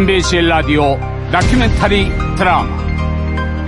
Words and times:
MBC 0.00 0.40
라디오 0.42 0.98
다큐멘터리 1.30 2.08
드라마 2.34 2.74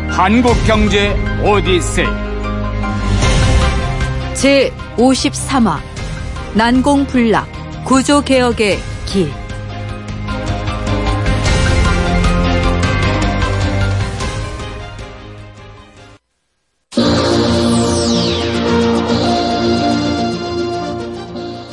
한국경제 0.09 1.15
오디세이. 1.45 2.07
제 4.33 4.73
53화 4.97 5.79
난공불락 6.55 7.85
구조개혁의 7.85 8.79
길. 9.05 9.31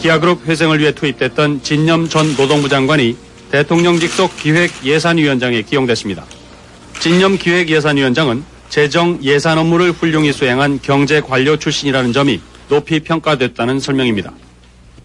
기아그룹 0.02 0.46
회생을 0.48 0.80
위해 0.80 0.92
투입됐던 0.92 1.64
진념 1.64 2.10
전 2.10 2.36
노동부 2.36 2.68
장관이 2.68 3.29
대통령 3.52 3.98
직속 3.98 4.36
기획예산위원장에 4.38 5.64
기용됐습니다. 5.64 6.26
진념 7.00 7.38
기획예산위원장은 7.38 8.44
재정 8.70 9.18
예산 9.24 9.58
업무를 9.58 9.92
훌륭히 9.92 10.32
수행한 10.32 10.80
경제 10.82 11.20
관료 11.20 11.58
출신이라는 11.58 12.14
점이 12.14 12.40
높이 12.70 13.00
평가됐다는 13.00 13.80
설명입니다. 13.80 14.32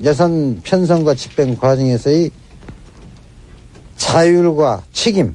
예산 0.02 0.60
편성과 0.62 1.14
집행 1.14 1.56
과정에서의 1.56 2.30
자율과 3.96 4.82
책임 4.92 5.34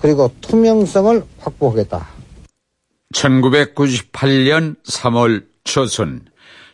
그리고 0.00 0.32
투명성을 0.42 1.24
확보하겠다. 1.38 2.08
1998년 3.14 4.76
3월 4.84 5.44
초순 5.64 6.20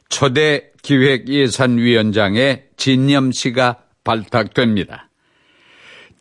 초대 0.09 0.65
기획예산위원장의 0.83 2.65
진념 2.77 3.33
씨가 3.33 3.79
발탁됩니다. 4.11 5.09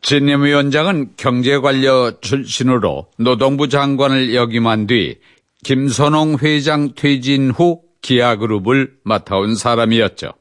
진념 0.02 0.44
위원장은 0.44 1.14
경제관료 1.18 2.20
출신으로 2.22 3.08
노동부 3.18 3.68
장관을 3.68 4.36
역임한 4.36 4.88
뒤 4.88 5.18
김선홍 5.64 6.38
회장 6.42 6.94
퇴진 6.96 7.50
후 7.50 7.81
기아그룹을 8.02 8.94
맡아온 9.04 9.56
사람이었죠. 9.56 10.34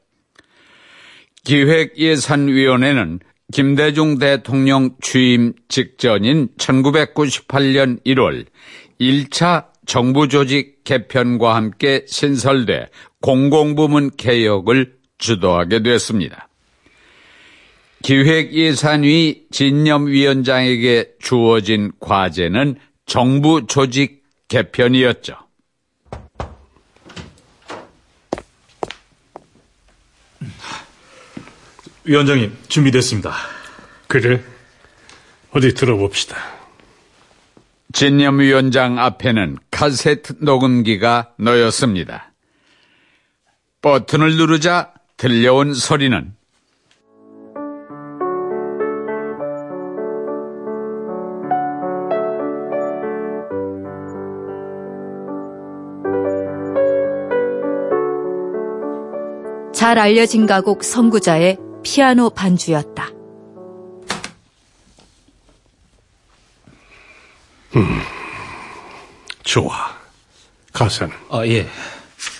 기획예산위원회는 1.43 3.19
김대중 3.51 4.19
대통령 4.19 4.95
취임 5.01 5.53
직전인 5.67 6.49
1998년 6.57 8.03
1월 8.05 8.45
1차 9.01 9.65
정부조직 9.87 10.83
개편과 10.83 11.55
함께 11.55 12.05
신설돼 12.07 12.89
공공부문 13.21 14.11
개혁을 14.17 14.93
주도하게 15.17 15.81
됐습니다. 15.81 16.48
기획예산위 18.03 19.47
진념위원장에게 19.51 21.15
주어진 21.19 21.91
과제는 21.99 22.75
정부 23.05 23.67
조직 23.67 24.23
개편이었죠. 24.47 25.35
위원장님, 32.05 32.57
준비됐습니다. 32.67 33.33
그래? 34.07 34.41
어디 35.51 35.73
들어봅시다. 35.73 36.37
진념위원장 37.93 38.97
앞에는 38.97 39.57
카세트 39.69 40.37
녹음기가 40.39 41.33
놓였습니다. 41.37 42.31
버튼을 43.81 44.37
누르자 44.37 44.93
들려온 45.17 45.73
소리는 45.73 46.33
잘 59.79 59.97
알려진 59.97 60.45
가곡 60.45 60.83
선구자의 60.83 61.57
피아노 61.83 62.29
반주였다. 62.31 63.11
좋아. 69.45 69.97
가사는 70.73 71.15
아, 71.29 71.47
예. 71.47 71.61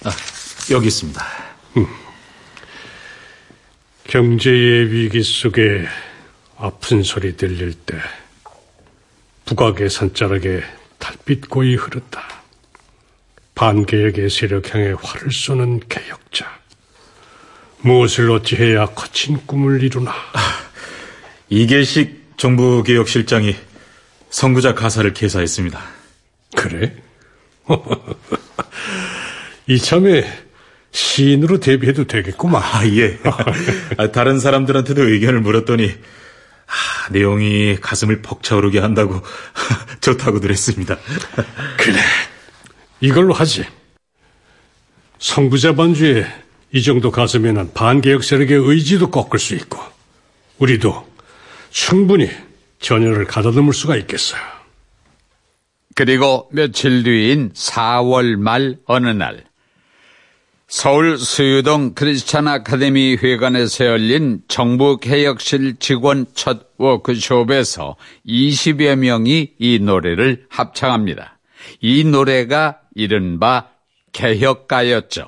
아, 0.03 0.11
여기 0.69 0.87
있습니다. 0.87 1.25
경제의 4.03 4.91
위기 4.91 5.23
속에 5.23 5.85
아픈 6.57 7.03
소리 7.03 7.37
들릴 7.37 7.73
때 7.73 7.95
북악의 9.45 9.89
산자락에 9.89 10.61
달빛고이 10.97 11.75
흐른다. 11.75 12.21
반개혁의 13.55 14.29
세력 14.29 14.75
향해 14.75 14.93
활을 15.01 15.31
쏘는 15.31 15.79
개혁자. 15.87 16.59
무엇을 17.81 18.29
어찌해야 18.31 18.87
거친 18.87 19.45
꿈을 19.45 19.83
이루나. 19.83 20.13
이계식 21.49 22.35
정부개혁실장이 22.37 23.55
선구자 24.29 24.75
가사를 24.75 25.13
개사했습니다. 25.13 25.81
그래? 26.55 26.95
이참에 29.67 30.25
시인으로 30.91 31.59
데뷔해도 31.59 32.05
되겠구만. 32.05 32.61
아, 32.63 32.85
예. 32.87 33.19
아, 33.97 34.11
다른 34.11 34.39
사람들한테도 34.39 35.07
의견을 35.07 35.41
물었더니, 35.41 35.89
아, 35.89 37.09
내용이 37.11 37.77
가슴을 37.79 38.21
벅차오르게 38.21 38.79
한다고 38.79 39.21
좋다고들 40.01 40.51
했습니다. 40.51 40.97
그래. 41.77 41.99
이걸로 43.01 43.33
하지. 43.33 43.65
선구자 45.19 45.75
반주에 45.75 46.25
이 46.71 46.81
정도 46.83 47.11
가슴에는 47.11 47.73
반개혁 47.73 48.23
세력의 48.23 48.57
의지도 48.57 49.09
꺾을 49.09 49.39
수 49.39 49.55
있고, 49.55 49.79
우리도 50.59 51.07
충분히 51.71 52.29
전열을 52.79 53.25
가다듬을 53.25 53.73
수가 53.73 53.95
있겠어요. 53.97 54.41
그리고 55.95 56.47
며칠 56.51 57.03
뒤인 57.03 57.51
4월 57.53 58.37
말 58.37 58.77
어느 58.85 59.09
날 59.09 59.43
서울 60.67 61.17
수유동 61.17 61.95
크리스찬 61.95 62.47
아카데미 62.47 63.17
회관에서 63.17 63.85
열린 63.85 64.41
정부 64.47 64.97
개혁실 64.97 65.77
직원 65.79 66.27
첫 66.35 66.67
워크숍에서 66.77 67.95
20여 68.27 68.95
명이 68.95 69.55
이 69.57 69.79
노래를 69.79 70.45
합창합니다. 70.47 71.39
이 71.81 72.03
노래가 72.03 72.81
이른바 72.93 73.69
개혁가였죠. 74.11 75.27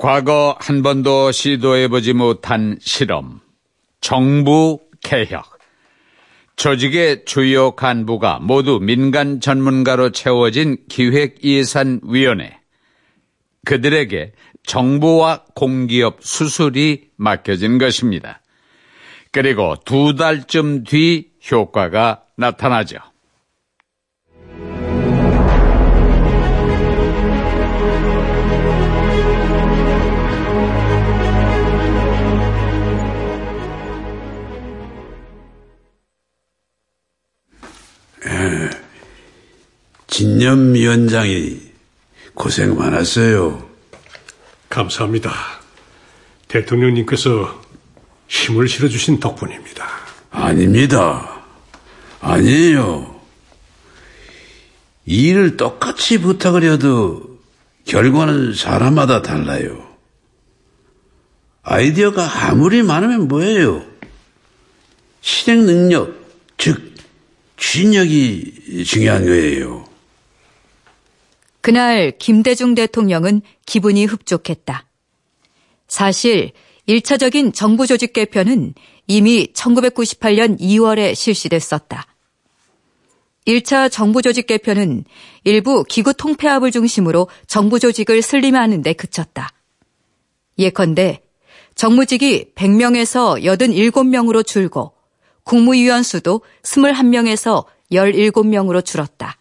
과거 0.00 0.56
한 0.58 0.82
번도 0.82 1.30
시도해보지 1.30 2.14
못한 2.14 2.78
실험, 2.80 3.40
정부 4.00 4.80
개혁. 5.02 5.58
조직의 6.56 7.26
주요 7.26 7.72
간부가 7.72 8.38
모두 8.40 8.78
민간 8.80 9.40
전문가로 9.40 10.12
채워진 10.12 10.78
기획예산위원회. 10.88 12.58
그들에게 13.66 14.32
정부와 14.64 15.44
공기업 15.54 16.20
수술이 16.22 17.10
맡겨진 17.16 17.76
것입니다. 17.76 18.40
그리고 19.32 19.76
두 19.84 20.14
달쯤 20.14 20.84
뒤 20.84 21.28
효과가 21.52 22.24
나타나죠. 22.38 22.96
진념위원장이 40.40 41.60
고생 42.32 42.74
많았어요. 42.74 43.68
감사합니다. 44.70 45.32
대통령님께서 46.48 47.62
힘을 48.26 48.66
실어주신 48.66 49.20
덕분입니다. 49.20 49.86
아닙니다. 50.30 51.42
아니에요. 52.20 53.20
일을 55.04 55.58
똑같이 55.58 56.18
부탁을 56.18 56.62
해도 56.62 57.38
결과는 57.84 58.54
사람마다 58.54 59.20
달라요. 59.20 59.86
아이디어가 61.62 62.46
아무리 62.48 62.82
많으면 62.82 63.28
뭐예요? 63.28 63.84
실행 65.20 65.66
능력, 65.66 66.14
즉, 66.56 66.94
추진력이 67.56 68.84
중요한 68.86 69.26
거예요. 69.26 69.89
그날 71.60 72.12
김대중 72.18 72.74
대통령은 72.74 73.42
기분이 73.66 74.04
흡족했다. 74.06 74.86
사실 75.88 76.52
1차적인 76.88 77.54
정부 77.54 77.86
조직 77.86 78.12
개편은 78.12 78.74
이미 79.06 79.48
1998년 79.52 80.58
2월에 80.60 81.14
실시됐었다. 81.14 82.06
1차 83.46 83.90
정부 83.90 84.22
조직 84.22 84.46
개편은 84.46 85.04
일부 85.44 85.82
기구 85.84 86.14
통폐합을 86.14 86.70
중심으로 86.70 87.28
정부 87.46 87.78
조직을 87.78 88.22
슬림하는 88.22 88.82
데 88.82 88.92
그쳤다. 88.92 89.48
예컨대 90.58 91.22
정무직이 91.74 92.52
100명에서 92.54 93.42
87명으로 93.42 94.46
줄고 94.46 94.92
국무위원 95.44 96.02
수도 96.02 96.42
21명에서 96.62 97.64
17명으로 97.90 98.84
줄었다. 98.84 99.38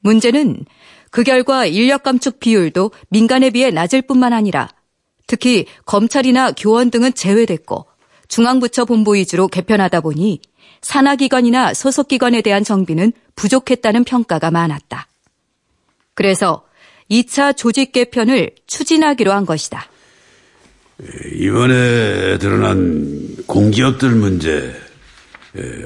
문제는 0.00 0.64
그 1.16 1.22
결과 1.22 1.64
인력 1.64 2.02
감축 2.02 2.40
비율도 2.40 2.90
민간에 3.08 3.48
비해 3.48 3.70
낮을 3.70 4.02
뿐만 4.02 4.34
아니라 4.34 4.68
특히 5.26 5.64
검찰이나 5.86 6.52
교원 6.52 6.90
등은 6.90 7.14
제외됐고 7.14 7.86
중앙부처 8.28 8.84
본부 8.84 9.14
위주로 9.14 9.48
개편하다 9.48 10.02
보니 10.02 10.42
산하기관이나 10.82 11.72
소속기관에 11.72 12.42
대한 12.42 12.64
정비는 12.64 13.14
부족했다는 13.34 14.04
평가가 14.04 14.50
많았다. 14.50 15.08
그래서 16.12 16.66
2차 17.10 17.56
조직 17.56 17.92
개편을 17.92 18.50
추진하기로 18.66 19.32
한 19.32 19.46
것이다. 19.46 19.88
이번에 21.32 22.36
드러난 22.36 23.36
공기업들 23.46 24.10
문제 24.10 24.70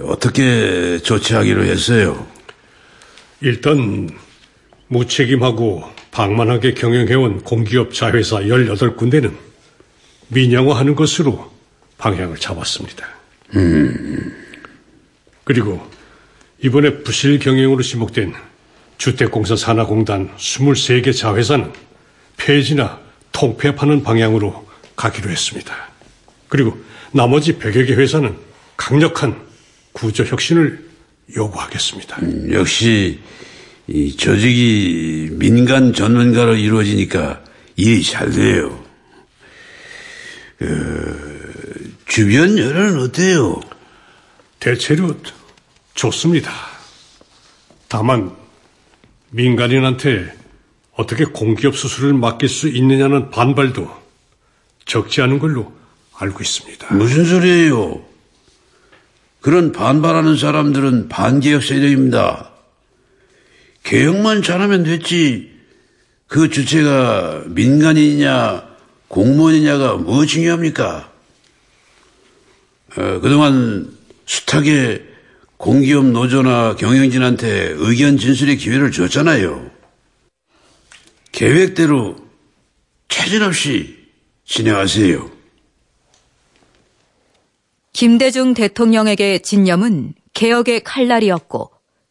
어떻게 0.02 0.98
조치하기로 0.98 1.66
했어요? 1.66 2.26
일단 3.40 4.10
무책임하고 4.90 5.84
방만하게 6.10 6.74
경영해온 6.74 7.42
공기업 7.42 7.94
자회사 7.94 8.40
18군데는 8.40 9.32
민영화하는 10.28 10.94
것으로 10.96 11.50
방향을 11.98 12.36
잡았습니다. 12.38 13.06
그리고 15.44 15.80
이번에 16.62 17.02
부실 17.02 17.38
경영으로 17.38 17.82
지목된 17.82 18.34
주택공사 18.98 19.56
산하공단 19.56 20.36
23개 20.36 21.16
자회사는 21.16 21.72
폐지나 22.36 23.00
통폐합하는 23.32 24.02
방향으로 24.02 24.68
가기로 24.96 25.30
했습니다. 25.30 25.74
그리고 26.48 26.76
나머지 27.12 27.58
100여 27.58 27.86
개 27.86 27.94
회사는 27.94 28.36
강력한 28.76 29.40
구조 29.92 30.24
혁신을 30.24 30.84
요구하겠습니다. 31.36 32.16
음, 32.22 32.52
역시 32.52 33.20
이 33.92 34.16
조직이 34.16 35.30
민간 35.32 35.92
전문가로 35.92 36.54
이루어지니까 36.54 37.42
일이 37.74 38.04
잘 38.04 38.30
돼요. 38.30 38.84
그, 40.58 41.92
주변 42.06 42.56
여론은 42.56 43.00
어때요? 43.00 43.60
대체로 44.60 45.16
좋습니다. 45.94 46.52
다만 47.88 48.30
민간인한테 49.30 50.32
어떻게 50.92 51.24
공기업 51.24 51.76
수술을 51.76 52.14
맡길 52.14 52.48
수 52.48 52.68
있느냐는 52.68 53.30
반발도 53.30 53.90
적지 54.86 55.20
않은 55.22 55.40
걸로 55.40 55.72
알고 56.16 56.42
있습니다. 56.42 56.94
무슨 56.94 57.24
소리예요? 57.24 58.04
그런 59.40 59.72
반발하는 59.72 60.36
사람들은 60.36 61.08
반개혁 61.08 61.64
세력입니다. 61.64 62.49
개혁만 63.82 64.42
잘하면 64.42 64.84
됐지. 64.84 65.50
그 66.26 66.48
주체가 66.48 67.44
민간인이냐 67.48 68.68
공무원이냐가 69.08 69.96
뭐 69.96 70.24
중요합니까? 70.26 71.12
어, 72.96 73.20
그동안 73.20 73.96
숱하게 74.26 75.04
공기업 75.56 76.06
노조나 76.06 76.76
경영진한테 76.76 77.74
의견 77.76 78.16
진술의 78.16 78.56
기회를 78.56 78.92
줬잖아요. 78.92 79.70
계획대로 81.32 82.16
차질 83.08 83.42
없이 83.42 83.98
진행하세요. 84.44 85.30
김대중 87.92 88.54
대통령에게 88.54 89.40
진념은 89.40 90.14
개혁의 90.32 90.84
칼날이었고 90.84 91.70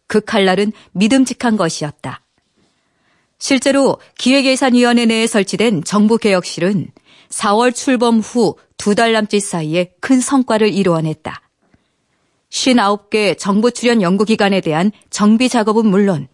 그 0.10 0.20
칼날은 0.20 0.74
믿음직한 0.92 1.56
것이었다. 1.56 2.22
실제로 3.38 4.02
기획예산위원회 4.18 5.06
내에 5.06 5.26
설치된 5.26 5.86
정부개혁실은 5.86 6.88
4월 7.30 7.74
출범 7.74 8.20
후 8.20 8.58
두 8.80 8.96
달 8.96 9.12
남짓 9.12 9.44
사이에 9.44 9.92
큰 10.00 10.22
성과를 10.22 10.74
이루어냈다. 10.74 11.42
59개 12.50 13.38
정부 13.38 13.72
출연 13.72 14.02
연구기관에 14.02 14.62
대한 14.62 14.92
정비 15.10 15.50
작업은 15.50 15.86
물론 15.86 16.28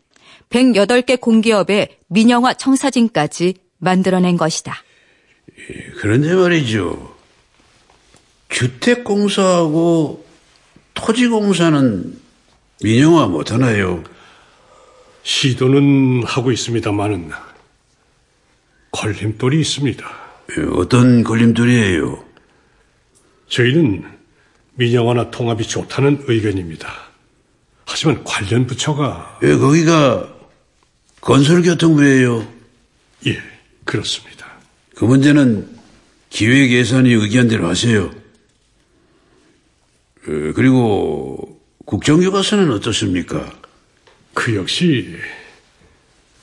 108개 0.51 1.19
공기업의 1.19 1.97
민영화 2.07 2.53
청사진까지 2.53 3.55
만들어낸 3.79 4.37
것이다. 4.37 4.75
그런데 5.97 6.33
말이죠. 6.35 7.15
주택공사하고 8.49 10.23
토지공사는 10.93 12.24
민영화 12.85 13.25
못하나요? 13.25 14.03
시도는 15.23 16.21
하고 16.23 16.51
있습니다만은 16.51 17.31
걸림돌이 18.91 19.59
있습니다. 19.59 20.07
어떤 20.73 21.23
걸림돌이에요? 21.23 22.23
저희는 23.47 24.03
민영화나 24.75 25.31
통합이 25.31 25.67
좋다는 25.67 26.25
의견입니다. 26.27 26.93
하지만 27.87 28.23
관련 28.23 28.67
부처가 28.67 29.39
왜 29.41 29.57
거기가 29.57 30.31
건설교통부예요? 31.21 32.47
예, 33.25 33.41
그렇습니다. 33.83 34.45
그 34.95 35.05
문제는 35.05 35.75
기획 36.29 36.71
예산이 36.71 37.11
의견대로 37.13 37.67
하세요. 37.67 38.11
어, 40.27 40.53
그리고 40.53 41.54
국정교과서는 41.85 42.71
어떻습니까? 42.71 43.51
그 44.33 44.55
역시 44.55 45.15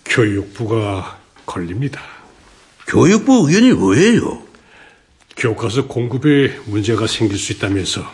교육부가 0.05 1.19
걸립니다. 1.45 2.01
교육부 2.87 3.49
의견이 3.49 3.73
뭐예요? 3.73 4.43
교과서 5.37 5.87
공급에 5.87 6.57
문제가 6.67 7.07
생길 7.07 7.39
수 7.39 7.53
있다면서 7.53 8.09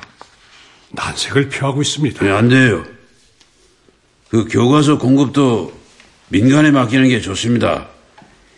난색을 0.93 1.51
표하고 1.51 1.83
있습니다. 1.83 2.25
네, 2.25 2.31
안 2.31 2.49
돼요. 2.49 2.85
그 4.31 4.47
교과서 4.47 4.99
공급도 4.99 5.79
민간에 6.29 6.71
맡기는 6.71 7.09
게 7.09 7.21
좋습니다. 7.21 7.89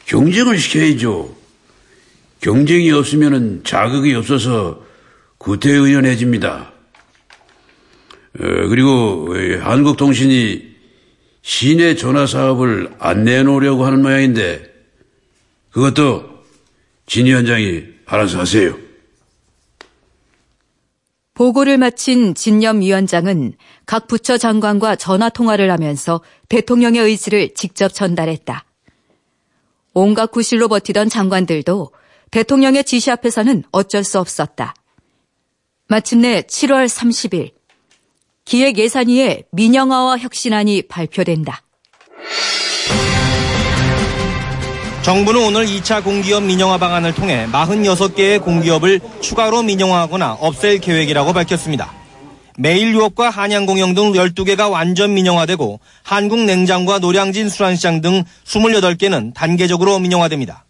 경쟁을 0.06 0.58
시켜야죠. 0.58 1.36
경쟁이 2.40 2.90
없으면 2.92 3.62
자극이 3.64 4.14
없어서 4.14 4.84
구태의연해집니다. 5.38 6.72
어, 8.40 8.68
그리고 8.68 9.34
한국통신이 9.60 10.70
시내 11.42 11.94
전화 11.94 12.26
사업을 12.26 12.94
안 12.98 13.24
내놓으려고 13.24 13.84
하는 13.84 14.02
모양인데 14.02 14.70
그것도 15.70 16.28
진 17.06 17.26
위원장이 17.26 17.84
알아서 18.06 18.40
하세요. 18.40 18.76
보고를 21.34 21.78
마친 21.78 22.34
진념 22.34 22.80
위원장은 22.80 23.54
각 23.86 24.06
부처 24.08 24.36
장관과 24.36 24.96
전화 24.96 25.28
통화를 25.30 25.70
하면서 25.70 26.20
대통령의 26.48 27.00
의지를 27.02 27.54
직접 27.54 27.88
전달했다. 27.88 28.64
온갖 29.94 30.30
구실로 30.30 30.68
버티던 30.68 31.08
장관들도 31.08 31.92
대통령의 32.30 32.84
지시 32.84 33.10
앞에서는 33.10 33.64
어쩔 33.72 34.04
수 34.04 34.18
없었다. 34.18 34.74
마침내 35.88 36.42
7월 36.42 36.86
30일 36.86 37.59
기획 38.50 38.78
예산위의 38.78 39.44
민영화와 39.52 40.18
혁신안이 40.18 40.82
발표된다. 40.88 41.62
정부는 45.02 45.46
오늘 45.46 45.66
2차 45.66 46.02
공기업 46.02 46.42
민영화 46.42 46.76
방안을 46.76 47.14
통해 47.14 47.46
46개의 47.52 48.42
공기업을 48.42 48.98
추가로 49.20 49.62
민영화하거나 49.62 50.38
없앨 50.40 50.80
계획이라고 50.80 51.32
밝혔습니다. 51.32 51.92
매일유업과 52.58 53.30
한양공영 53.30 53.94
등 53.94 54.14
12개가 54.14 54.68
완전 54.68 55.14
민영화되고 55.14 55.78
한국냉장과 56.02 56.98
노량진 56.98 57.48
수란시장 57.48 58.00
등 58.00 58.24
28개는 58.46 59.32
단계적으로 59.32 60.00
민영화됩니다. 60.00 60.64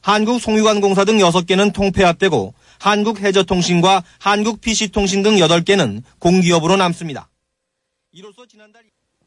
한국송유관공사 0.00 1.04
등 1.04 1.18
6개는 1.18 1.72
통폐합되고 1.72 2.52
한국해저통신과 2.82 4.02
한국PC통신 4.18 5.22
등 5.22 5.36
8개는 5.36 6.02
공기업으로 6.18 6.76
남습니다. 6.76 7.28
이로써 8.12 8.44
지난달 8.46 8.82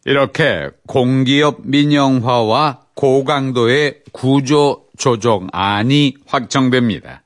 이렇게 0.05 0.69
공기업 0.85 1.62
민영화와 1.63 2.81
고강도의 2.93 4.01
구조 4.12 4.85
조정안이 4.97 6.15
확정됩니다. 6.27 7.24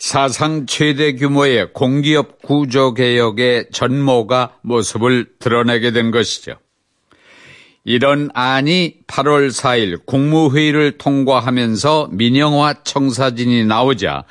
사상 0.00 0.66
최대 0.66 1.14
규모의 1.14 1.72
공기업 1.72 2.42
구조 2.42 2.94
개혁의 2.94 3.68
전모가 3.72 4.58
모습을 4.62 5.26
드러내게 5.38 5.92
된 5.92 6.10
것이죠. 6.10 6.54
이런 7.84 8.28
안이 8.34 8.96
8월 9.06 9.48
4일 9.48 10.04
국무회의를 10.04 10.98
통과하면서 10.98 12.10
민영화 12.12 12.82
청사진이 12.82 13.64
나오자 13.64 14.24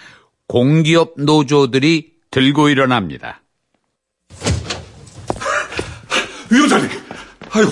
공기업 0.47 1.13
노조들이 1.17 2.13
들고 2.31 2.69
일어납니다. 2.69 3.41
위원장님, 6.49 6.89
아유, 7.51 7.69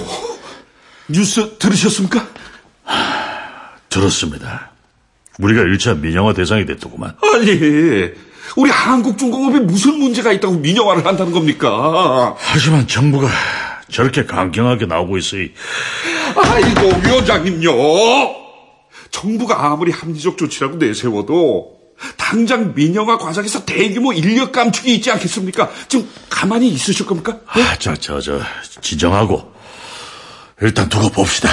뉴스 1.10 1.58
들으셨습니까? 1.58 2.28
들었습니다. 3.90 4.72
우리가 5.40 5.62
1차 5.62 5.98
민영화 6.00 6.34
대상이 6.34 6.66
됐더구만. 6.66 7.16
아니, 7.22 8.12
우리 8.58 8.70
한국중공업에 8.70 9.60
무슨 9.62 9.98
문제가 9.98 10.34
있다고 10.34 10.56
민영화를 10.56 11.06
한다는 11.06 11.32
겁니까? 11.32 12.36
하지만 12.38 12.88
정부가 12.88 13.30
저렇게 13.90 14.26
강경하게 14.26 14.88
나오고 14.88 15.18
있으니 15.18 15.52
아이고, 16.36 16.82
위원장님요. 17.06 17.72
정부가 19.12 19.66
아무리 19.66 19.92
합리적 19.92 20.38
조치라고 20.38 20.76
내세워도 20.76 21.75
당장 22.18 22.74
민영화 22.74 23.18
과정에서 23.18 23.66
대규모 23.66 24.14
인력 24.14 24.52
감축이 24.52 24.96
있지 24.96 25.12
않겠습니까? 25.12 25.72
지금 25.88 26.10
가만히 26.30 26.70
있으실 26.70 27.06
겁니까? 27.06 27.40
아, 27.48 27.78
저, 27.80 27.96
저, 27.96 28.20
저, 28.20 28.42
진정하고 28.82 29.54
일단 30.62 30.90
두고 30.90 31.10
봅시다. 31.10 31.50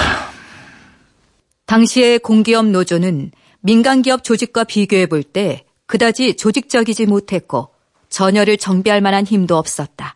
당시의 1.65 2.19
공기업 2.19 2.65
노조는 2.67 3.31
민간기업 3.61 4.23
조직과 4.23 4.65
비교해 4.65 5.05
볼 5.05 5.23
때 5.23 5.65
그다지 5.85 6.35
조직적이지 6.35 7.05
못했고 7.05 7.69
전열을 8.09 8.57
정비할 8.57 9.01
만한 9.01 9.25
힘도 9.25 9.57
없었다. 9.57 10.15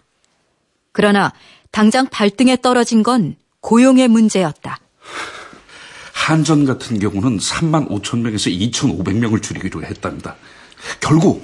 그러나 0.91 1.33
당장 1.71 2.07
발등에 2.07 2.57
떨어진 2.61 3.03
건 3.03 3.35
고용의 3.61 4.07
문제였다. 4.07 4.79
한전 6.27 6.65
같은 6.65 6.99
경우는 6.99 7.37
3만 7.37 7.87
5천 7.87 8.19
명에서 8.19 8.49
2,500명을 8.49 9.41
줄이기로 9.41 9.81
했답니다. 9.83 10.35
결국 10.99 11.41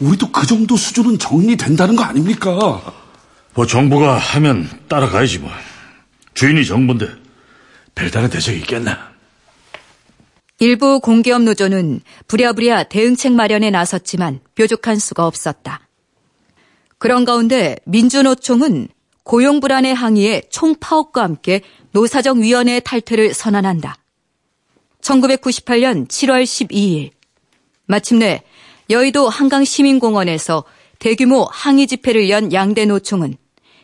우리도 0.00 0.32
그 0.32 0.46
정도 0.46 0.78
수준은 0.78 1.18
정리된다는 1.18 1.94
거 1.94 2.04
아닙니까? 2.04 2.80
뭐 3.52 3.66
정부가 3.66 4.16
하면 4.16 4.66
따라가야지 4.88 5.40
뭐. 5.40 5.50
주인이 6.32 6.64
정부인데 6.64 7.06
별다른 7.94 8.30
대책이 8.30 8.60
있겠나? 8.60 9.12
일부 10.58 11.00
공기업 11.00 11.42
노조는 11.42 12.00
부랴부랴 12.26 12.84
대응책 12.84 13.34
마련에 13.34 13.70
나섰지만 13.70 14.40
뾰족한 14.54 14.98
수가 15.00 15.26
없었다. 15.26 15.86
그런 16.96 17.26
가운데 17.26 17.76
민주노총은 17.84 18.88
고용 19.22 19.60
불안의 19.60 19.94
항의에 19.94 20.44
총파업과 20.48 21.22
함께 21.22 21.60
노사정위원회 21.92 22.80
탈퇴를 22.80 23.34
선언한다. 23.34 23.98
1998년 25.04 26.08
7월 26.08 26.42
12일 26.42 27.10
마침내 27.86 28.42
여의도 28.90 29.28
한강시민공원에서 29.28 30.64
대규모 30.98 31.46
항의 31.50 31.86
집회를 31.86 32.30
연 32.30 32.52
양대 32.52 32.86
노총은 32.86 33.36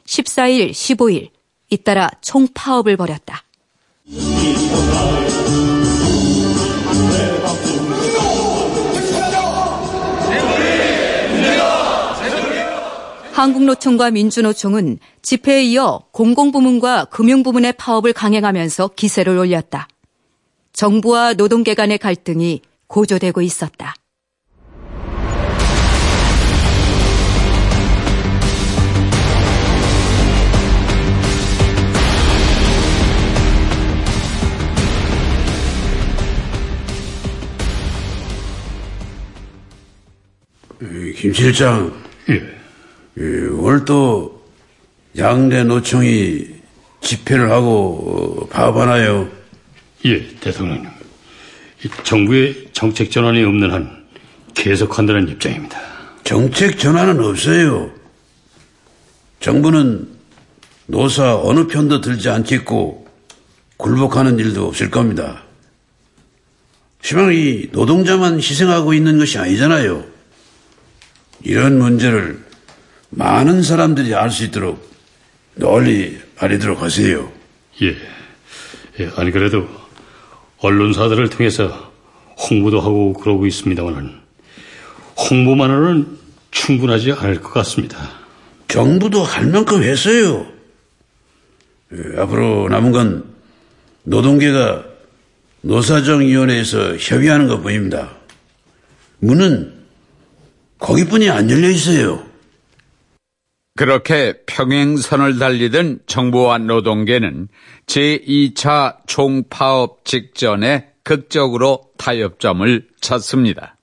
14일, 0.06 0.70
15일 0.70 1.28
잇따라 1.68 2.10
총파업을 2.22 2.96
벌였다. 2.96 3.44
한국노총과 13.32 14.10
민주노총은 14.10 14.98
집회에 15.22 15.62
이어 15.64 16.02
공공부문과 16.12 17.06
금융부문의 17.06 17.74
파업을 17.74 18.12
강행하면서 18.12 18.90
기세를 18.96 19.38
올렸다. 19.38 19.88
정부와 20.72 21.34
노동계 21.34 21.74
간의 21.74 21.98
갈등이 21.98 22.62
고조되고 22.86 23.40
있었다. 23.42 23.94
김 41.16 41.34
실장. 41.34 41.92
예. 42.30 42.42
오늘 43.52 43.84
또 43.84 44.42
양대 45.18 45.62
노총이 45.64 46.46
집회를 47.02 47.50
하고 47.50 48.48
파업하나요? 48.50 49.39
예, 50.04 50.26
대통령님. 50.40 50.88
정부의 52.04 52.68
정책 52.72 53.10
전환이 53.10 53.42
없는 53.44 53.70
한 53.72 54.06
계속한다는 54.54 55.28
입장입니다. 55.28 55.78
정책 56.24 56.78
전환은 56.78 57.20
없어요. 57.24 57.90
정부는 59.40 60.08
노사 60.86 61.36
어느 61.36 61.66
편도 61.66 62.00
들지 62.00 62.28
않겠고 62.28 63.08
굴복하는 63.76 64.38
일도 64.38 64.66
없을 64.66 64.90
겁니다. 64.90 65.42
시방 67.02 67.32
이 67.32 67.68
노동자만 67.72 68.36
희생하고 68.36 68.92
있는 68.92 69.18
것이 69.18 69.38
아니잖아요. 69.38 70.04
이런 71.42 71.78
문제를 71.78 72.44
많은 73.08 73.62
사람들이 73.62 74.14
알 74.14 74.30
수 74.30 74.44
있도록 74.44 74.90
널리 75.54 76.20
알리도록 76.36 76.82
하세요. 76.82 77.32
예. 77.82 77.96
예. 79.00 79.10
아니 79.16 79.30
그래도 79.30 79.66
언론사들을 80.60 81.30
통해서 81.30 81.92
홍보도 82.38 82.80
하고 82.80 83.12
그러고 83.12 83.46
있습니다만 83.46 84.20
홍보만으로는 85.16 86.18
충분하지 86.50 87.12
않을 87.12 87.40
것 87.40 87.50
같습니다. 87.50 87.98
정부도 88.68 89.22
할 89.22 89.46
만큼 89.46 89.82
했어요. 89.82 90.46
예, 91.92 92.20
앞으로 92.20 92.68
남은 92.68 92.92
건 92.92 93.24
노동계가 94.04 94.84
노사정위원회에서 95.62 96.96
협의하는 96.96 97.48
것 97.48 97.60
뿐입니다. 97.62 98.16
문은 99.18 99.74
거기뿐이 100.78 101.28
안 101.28 101.50
열려 101.50 101.68
있어요. 101.68 102.29
그렇게 103.80 104.34
평행선을 104.44 105.38
달리던 105.38 106.00
정부와 106.04 106.58
노동계는 106.58 107.48
제2차 107.86 108.98
총파업 109.06 110.04
직전에 110.04 110.88
극적으로 111.02 111.84
타협점을 111.96 112.86
찾습니다. 113.00 113.78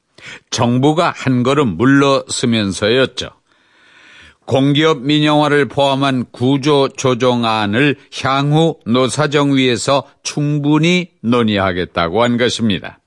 정부가 0.51 1.11
한 1.17 1.41
걸음 1.41 1.77
물러서면서였죠. 1.77 3.31
공기업 4.45 5.01
민영화를 5.01 5.67
포함한 5.67 6.25
구조 6.31 6.89
조정안을 6.89 7.95
향후 8.21 8.77
노사정위에서 8.85 10.07
충분히 10.21 11.09
논의하겠다고 11.21 12.21
한 12.21 12.37
것입니다. 12.37 12.99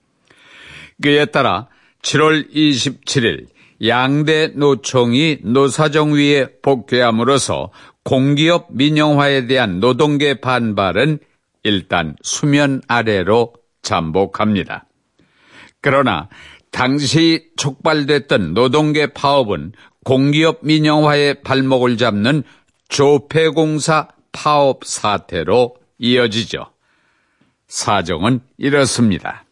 그에 1.00 1.26
따라 1.26 1.68
7월 2.02 2.52
27일 2.52 3.47
양대 3.87 4.49
노총이 4.49 5.38
노사정위에 5.42 6.60
복귀함으로써 6.62 7.70
공기업 8.04 8.68
민영화에 8.70 9.46
대한 9.46 9.80
노동계 9.80 10.40
반발은 10.40 11.18
일단 11.62 12.16
수면 12.22 12.82
아래로 12.88 13.54
잠복합니다. 13.82 14.87
그러나 15.80 16.28
당시 16.70 17.50
촉발됐던 17.56 18.54
노동계 18.54 19.08
파업은 19.08 19.72
공기업 20.04 20.60
민영화의 20.62 21.42
발목을 21.42 21.96
잡는 21.96 22.42
조폐공사 22.88 24.08
파업 24.32 24.84
사태로 24.84 25.76
이어지죠. 25.99 26.66
사정은 27.68 28.40
이렇습니다. 28.58 29.44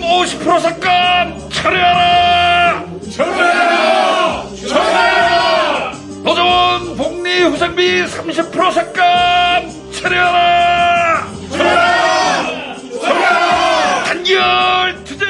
50% 0.00 0.60
삭감 0.60 1.48
철회하라! 1.50 2.86
철회하라! 3.10 4.48
철회하라! 4.68 5.92
노조원 6.22 6.96
복리 6.96 7.42
후생비 7.42 8.04
30% 8.04 8.72
삭감 8.72 9.92
철회하라! 9.92 11.28
철회하라! 11.50 12.76
철회하라! 13.00 14.04
단결 14.04 15.04
투쟁! 15.04 15.28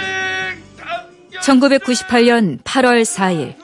1998년 1.43 2.63
8월 2.63 3.03
4일 3.03 3.55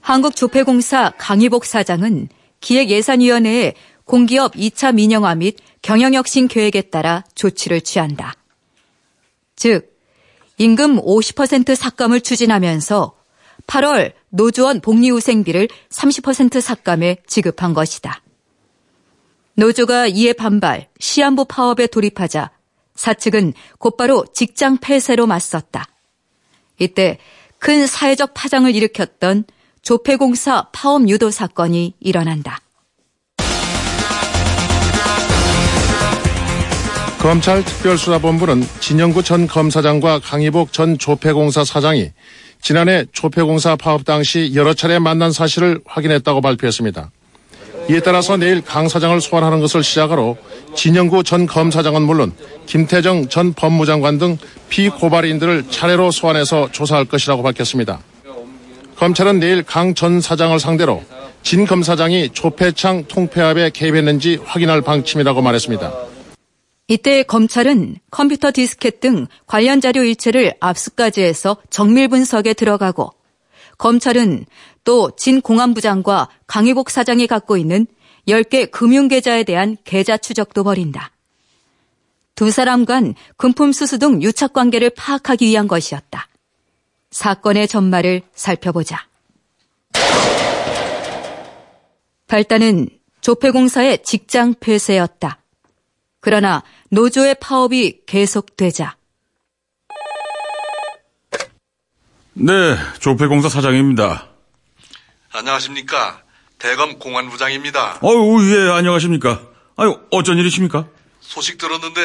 한국조폐공사 0.00 1.12
강희복 1.18 1.64
사장은 1.64 2.28
기획예산위원회에 2.60 3.74
공기업 4.04 4.54
2차 4.54 4.94
민영화 4.94 5.34
및 5.34 5.56
경영혁신 5.82 6.46
계획에 6.46 6.82
따라 6.82 7.24
조치를 7.34 7.80
취한다. 7.80 8.34
즉 9.56 9.95
임금 10.58 11.00
50% 11.02 11.74
삭감을 11.74 12.20
추진하면서 12.20 13.14
8월 13.66 14.12
노조원 14.30 14.80
복리후생비를 14.80 15.68
30% 15.90 16.60
삭감해 16.60 17.18
지급한 17.26 17.74
것이다. 17.74 18.22
노조가 19.54 20.06
이에 20.08 20.32
반발 20.32 20.88
시한부 20.98 21.46
파업에 21.46 21.86
돌입하자 21.86 22.50
사측은 22.94 23.54
곧바로 23.78 24.24
직장 24.32 24.78
폐쇄로 24.78 25.26
맞섰다. 25.26 25.86
이때 26.78 27.18
큰 27.58 27.86
사회적 27.86 28.32
파장을 28.34 28.74
일으켰던 28.74 29.44
조폐공사 29.82 30.68
파업 30.72 31.08
유도 31.08 31.30
사건이 31.30 31.94
일어난다. 32.00 32.60
검찰 37.26 37.64
특별수사본부는 37.64 38.64
진영구 38.78 39.24
전 39.24 39.48
검사장과 39.48 40.20
강희복 40.20 40.72
전 40.72 40.96
조폐공사 40.96 41.64
사장이 41.64 42.12
지난해 42.62 43.04
조폐공사 43.10 43.74
파업 43.74 44.04
당시 44.04 44.52
여러 44.54 44.74
차례 44.74 45.00
만난 45.00 45.32
사실을 45.32 45.80
확인했다고 45.86 46.40
발표했습니다. 46.40 47.10
이에 47.90 47.98
따라서 47.98 48.36
내일 48.36 48.62
강 48.62 48.88
사장을 48.88 49.20
소환하는 49.20 49.58
것을 49.58 49.82
시작으로 49.82 50.36
진영구 50.76 51.24
전 51.24 51.46
검사장은 51.46 52.00
물론 52.02 52.32
김태정 52.66 53.28
전 53.28 53.54
법무장관 53.54 54.18
등 54.18 54.38
피고발인들을 54.68 55.64
차례로 55.68 56.12
소환해서 56.12 56.68
조사할 56.70 57.06
것이라고 57.06 57.42
밝혔습니다. 57.42 57.98
검찰은 58.94 59.40
내일 59.40 59.64
강 59.64 59.94
전 59.94 60.20
사장을 60.20 60.56
상대로 60.60 61.02
진 61.42 61.66
검사장이 61.66 62.28
조폐창 62.34 63.06
통폐합에 63.08 63.70
개입했는지 63.70 64.38
확인할 64.44 64.82
방침이라고 64.82 65.42
말했습니다. 65.42 65.92
이때 66.88 67.22
검찰은 67.24 67.96
컴퓨터 68.10 68.52
디스켓 68.52 69.00
등 69.00 69.26
관련 69.46 69.80
자료 69.80 70.04
일체를 70.04 70.54
압수까지 70.60 71.22
해서 71.22 71.56
정밀 71.68 72.08
분석에 72.08 72.54
들어가고 72.54 73.12
검찰은 73.78 74.46
또 74.84 75.10
진 75.16 75.40
공안부 75.40 75.80
장과 75.80 76.28
강희복 76.46 76.90
사장이 76.90 77.26
갖고 77.26 77.56
있는 77.56 77.86
10개 78.28 78.70
금융계좌에 78.70 79.42
대한 79.42 79.76
계좌 79.84 80.16
추적도 80.16 80.62
벌인다. 80.64 81.10
두 82.36 82.50
사람 82.50 82.84
간 82.84 83.14
금품 83.36 83.72
수수 83.72 83.98
등 83.98 84.22
유착 84.22 84.52
관계를 84.52 84.90
파악하기 84.90 85.46
위한 85.46 85.66
것이었다. 85.66 86.28
사건의 87.10 87.66
전말을 87.66 88.22
살펴보자. 88.34 89.06
발단은 92.28 92.88
조폐공사의 93.22 94.02
직장 94.04 94.54
폐쇄였다. 94.54 95.40
그러나 96.26 96.64
노조의 96.90 97.36
파업이 97.40 98.00
계속되자 98.04 98.96
네, 102.32 102.76
조폐공사 102.98 103.48
사장입니다. 103.48 104.26
안녕하십니까. 105.30 106.20
대검 106.58 106.98
공안부장입니다. 106.98 108.00
어우, 108.02 108.42
예, 108.42 108.70
안녕하십니까. 108.72 109.40
아유, 109.76 110.00
어쩐 110.10 110.36
일이십니까? 110.38 110.88
소식 111.20 111.58
들었는데 111.58 112.00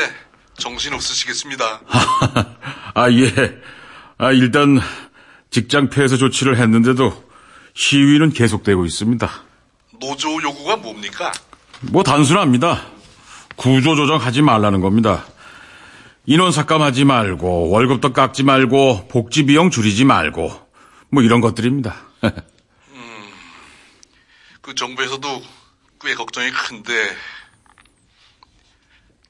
정신 0.59 0.93
없으시겠습니다. 0.93 1.81
아, 2.93 3.11
예. 3.11 3.59
아, 4.19 4.31
일단 4.33 4.79
직장 5.49 5.89
폐쇄 5.89 6.17
조치를 6.17 6.59
했는데도 6.59 7.11
시위는 7.73 8.33
계속되고 8.33 8.85
있습니다. 8.85 9.31
노조 9.99 10.39
요구가 10.43 10.75
뭡니까? 10.77 11.31
뭐 11.81 12.03
단순합니다. 12.03 12.90
구조조정하지 13.61 14.41
말라는 14.41 14.81
겁니다. 14.81 15.23
인원 16.25 16.51
삭감하지 16.51 17.05
말고 17.05 17.69
월급도 17.69 18.11
깎지 18.11 18.41
말고 18.41 19.07
복지 19.07 19.45
비용 19.45 19.69
줄이지 19.69 20.03
말고 20.03 20.51
뭐 21.09 21.21
이런 21.21 21.41
것들입니다. 21.41 21.95
음, 22.24 23.31
그 24.61 24.74
정부에서도 24.74 25.43
꽤 26.03 26.15
걱정이 26.15 26.50
큰데 26.50 26.91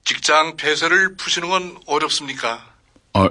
직장 0.06 0.56
폐쇄를 0.56 1.18
푸시는 1.18 1.50
건 1.50 1.78
어렵습니까? 1.86 2.66
아, 3.14 3.30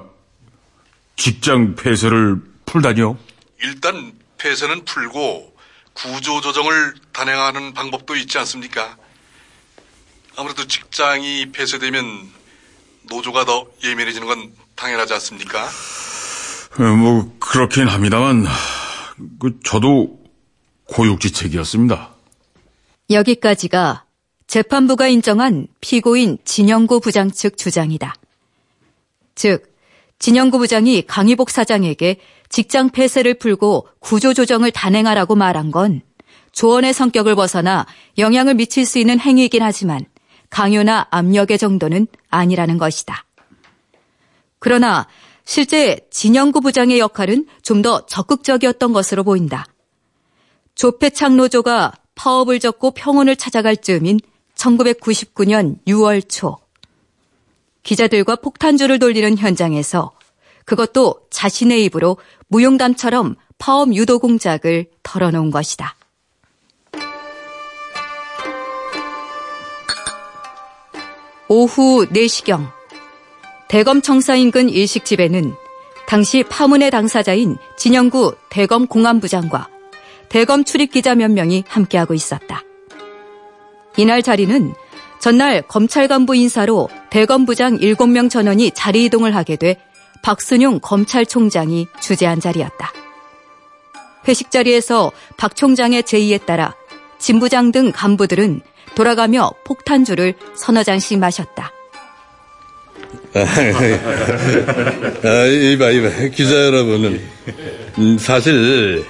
직장 1.17 1.77
폐쇄를 1.77 2.43
풀다니요? 2.67 3.19
일단 3.63 4.13
폐쇄는 4.37 4.85
풀고 4.85 5.57
구조조정을 5.95 6.95
단행하는 7.15 7.73
방법도 7.73 8.17
있지 8.17 8.37
않습니까? 8.37 8.99
아무래도 10.41 10.67
직장이 10.67 11.53
폐쇄되면 11.53 12.31
노조가 13.11 13.45
더 13.45 13.67
예민해지는 13.85 14.27
건 14.27 14.51
당연하지 14.75 15.13
않습니까? 15.13 15.69
어, 16.79 16.83
뭐 16.97 17.37
그렇긴 17.39 17.89
합니다만 17.89 18.47
그 19.39 19.61
저도 19.63 20.19
고육지책이었습니다. 20.87 22.15
여기까지가 23.11 24.05
재판부가 24.47 25.09
인정한 25.09 25.67
피고인 25.83 26.39
진영구 26.47 27.01
부장 27.01 27.31
측 27.31 27.59
주장이다. 27.59 28.15
즉, 29.35 29.77
진영구 30.21 30.59
부장이 30.59 31.03
강희복 31.07 31.51
사장에게 31.51 32.19
직장 32.49 32.89
폐쇄를 32.89 33.35
풀고 33.35 33.89
구조조정을 33.99 34.71
단행하라고 34.71 35.35
말한 35.35 35.71
건 35.71 36.01
조언의 36.53 36.95
성격을 36.95 37.35
벗어나 37.35 37.87
영향을 38.17 38.55
미칠 38.55 38.87
수 38.87 38.99
있는 38.99 39.21
행위이긴 39.21 39.63
하지만 39.63 40.07
강요나 40.51 41.07
압력의 41.11 41.59
정도는 41.59 42.07
아니라는 42.29 42.79
것이다. 42.79 43.25
그러나 44.59 45.07
실제 45.45 45.99
진영구 46.11 46.61
부장의 46.61 46.99
역할은 46.99 47.47
좀 47.63 47.83
더 47.83 48.05
적극적이었던 48.07 48.93
것으로 48.93 49.25
보인다. 49.25 49.65
조폐창 50.75 51.37
노조가 51.37 51.95
파업을 52.15 52.61
접고 52.61 52.91
평온을 52.91 53.37
찾아갈 53.37 53.77
즈음인 53.77 54.21
1999년 54.55 55.79
6월 55.87 56.29
초 56.29 56.59
기자들과 57.83 58.37
폭탄주를 58.37 58.99
돌리는 58.99 59.39
현장에서 59.39 60.13
그것도 60.67 61.23
자신의 61.31 61.85
입으로 61.87 62.19
무용담처럼 62.49 63.37
파업 63.59 63.95
유도 63.95 64.19
공작을 64.19 64.91
털어놓은 65.03 65.51
것이다. 65.51 65.97
오후 71.53 72.07
4시경 72.07 72.71
대검 73.67 74.03
청사 74.03 74.37
인근 74.37 74.69
일식집에는 74.69 75.53
당시 76.07 76.45
파문의 76.45 76.93
당사자인 76.93 77.57
진영구 77.77 78.37
대검 78.51 78.87
공안부장과 78.87 79.69
대검 80.29 80.63
출입기자 80.63 81.17
몇 81.17 81.29
명이 81.33 81.65
함께하고 81.67 82.15
있었다. 82.15 82.63
이날 83.97 84.23
자리는 84.23 84.73
전날 85.19 85.63
검찰 85.63 86.07
간부 86.07 86.37
인사로 86.37 86.89
대검 87.11 87.47
부장 87.47 87.79
7명 87.79 88.31
전원이 88.31 88.71
자리 88.71 89.07
이동을 89.07 89.35
하게 89.35 89.57
돼 89.57 89.75
박순용 90.23 90.79
검찰총장이 90.81 91.89
주재한 92.01 92.39
자리였다. 92.39 92.93
회식 94.29 94.53
자리에서 94.53 95.11
박 95.37 95.57
총장의 95.57 96.05
제의에 96.05 96.39
따라 96.39 96.77
진 97.19 97.41
부장 97.41 97.73
등 97.73 97.91
간부들은 97.93 98.61
돌아가며 98.95 99.53
폭탄주를 99.65 100.35
서너 100.55 100.83
잔씩 100.83 101.19
마셨다. 101.19 101.73
아, 103.35 105.45
이봐, 105.47 105.91
이봐. 105.91 106.09
기자 106.35 106.67
여러분은, 106.67 107.21
음, 107.99 108.19
사실, 108.19 109.05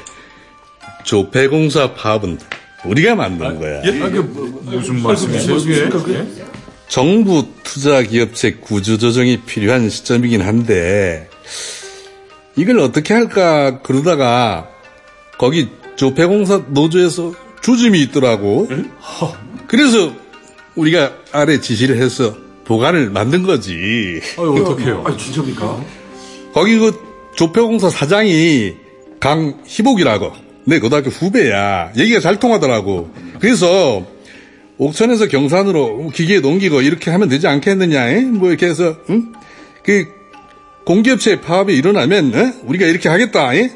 조폐공사 1.05 1.95
파업은 1.95 2.39
우리가 2.85 3.15
만든 3.15 3.59
거야. 3.59 3.83
예? 3.85 4.03
아, 4.03 4.11
그, 4.11 4.61
무슨 4.65 5.03
말씀이세요, 5.03 5.91
그게? 5.91 6.25
정부 6.89 7.47
투자 7.63 8.03
기업체 8.03 8.55
구조 8.55 8.99
조정이 8.99 9.41
필요한 9.43 9.89
시점이긴 9.89 10.43
한데, 10.43 11.29
이걸 12.57 12.81
어떻게 12.81 13.15
할까 13.15 13.81
그러다가, 13.83 14.69
거기 15.39 15.69
조폐공사 15.97 16.63
노조에서 16.69 17.33
조짐이 17.63 18.01
있더라고. 18.03 18.69
그래서 19.71 20.13
우리가 20.75 21.13
아래 21.31 21.61
지시를 21.61 22.03
해서 22.03 22.37
보관을 22.65 23.11
만든 23.11 23.45
거지. 23.45 24.21
아유, 24.37 24.65
어떡해요? 24.65 25.05
아, 25.07 25.17
진짜입니까? 25.17 25.85
거기 26.53 26.77
그 26.77 26.93
조폐공사 27.37 27.89
사장이 27.89 28.75
강희복이라고. 29.21 30.33
내 30.65 30.81
고등학교 30.81 31.11
후배야. 31.11 31.93
얘기가 31.97 32.19
잘 32.19 32.41
통하더라고. 32.41 33.11
그래서 33.39 34.05
옥천에서 34.79 35.29
경산으로 35.29 36.11
기계에 36.11 36.41
넘기고 36.41 36.83
이렇게 36.83 37.13
하면 37.13 37.29
되지 37.29 37.47
않겠느냐. 37.47 38.09
에? 38.11 38.21
뭐 38.23 38.49
이렇게 38.49 38.67
해서 38.67 38.97
응? 39.09 39.33
그 39.85 40.09
공기업체 40.85 41.41
파업이 41.41 41.73
일어나면 41.77 42.35
에? 42.35 42.55
우리가 42.65 42.87
이렇게 42.87 43.09
하겠다. 43.09 43.55
에? 43.55 43.71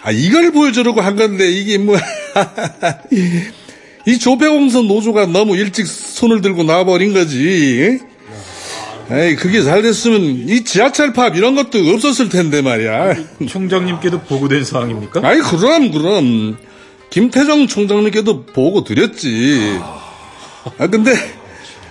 아 0.00 0.12
이걸 0.12 0.50
보여주려고 0.52 1.02
한 1.02 1.16
건데 1.16 1.50
이게 1.50 1.76
뭐 1.76 1.96
이 4.06 4.18
조폐공사 4.18 4.82
노조가 4.82 5.26
너무 5.26 5.56
일찍 5.56 5.86
손을 5.86 6.40
들고 6.40 6.62
나와버린 6.62 7.12
거지. 7.12 7.98
에이, 9.10 9.36
그게 9.36 9.62
잘 9.62 9.82
됐으면 9.82 10.20
이 10.48 10.64
지하철 10.64 11.12
팝 11.12 11.36
이런 11.36 11.54
것도 11.54 11.78
없었을 11.92 12.28
텐데 12.28 12.60
말이야. 12.62 13.14
총장님께도 13.48 14.22
보고된 14.22 14.64
사항입니까? 14.64 15.20
아이, 15.26 15.38
그럼, 15.40 15.90
그럼. 15.92 16.56
김태정 17.10 17.66
총장님께도 17.68 18.46
보고 18.46 18.82
드렸지. 18.84 19.78
아, 20.78 20.86
근데, 20.88 21.12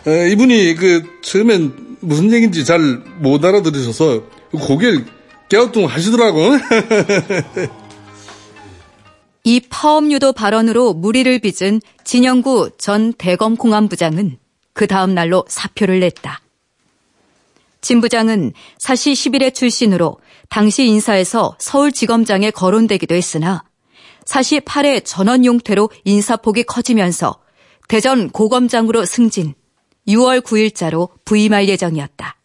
에, 0.08 0.30
이분이 0.32 0.75
그, 0.75 1.04
처음엔 1.21 1.73
무슨 2.01 2.32
얘기인지 2.34 2.65
잘 2.65 3.01
못 3.19 3.43
알아들으셔서 3.43 4.23
고개를 4.51 5.06
깨우뚱 5.49 5.86
하시더라고. 5.86 6.51
이 9.47 9.60
파업 9.60 10.12
유도 10.12 10.34
발언으로 10.34 10.93
무리를 10.93 11.38
빚은 11.38 11.79
진영구 12.03 12.71
전 12.79 13.13
대검 13.13 13.55
공안부장은 13.55 14.39
그 14.73 14.88
다음 14.88 15.13
날로 15.13 15.45
사표를 15.47 15.99
냈다. 15.99 16.41
진 17.79 18.01
부장은 18.01 18.53
사시 18.79 19.13
11회 19.13 19.53
출신으로 19.53 20.17
당시 20.49 20.88
인사에서 20.88 21.55
서울지검장에 21.60 22.49
거론되기도 22.49 23.13
했으나 23.13 23.63
사시 24.25 24.62
8회 24.62 25.05
전원 25.05 25.45
용태로 25.45 25.91
인사폭이 26.05 26.63
커지면서 26.63 27.39
대전 27.88 28.31
고검장으로 28.31 29.05
승진 29.05 29.53
6월 30.08 30.41
9일자로 30.41 31.12
부임할 31.23 31.69
예정이었다. 31.69 32.36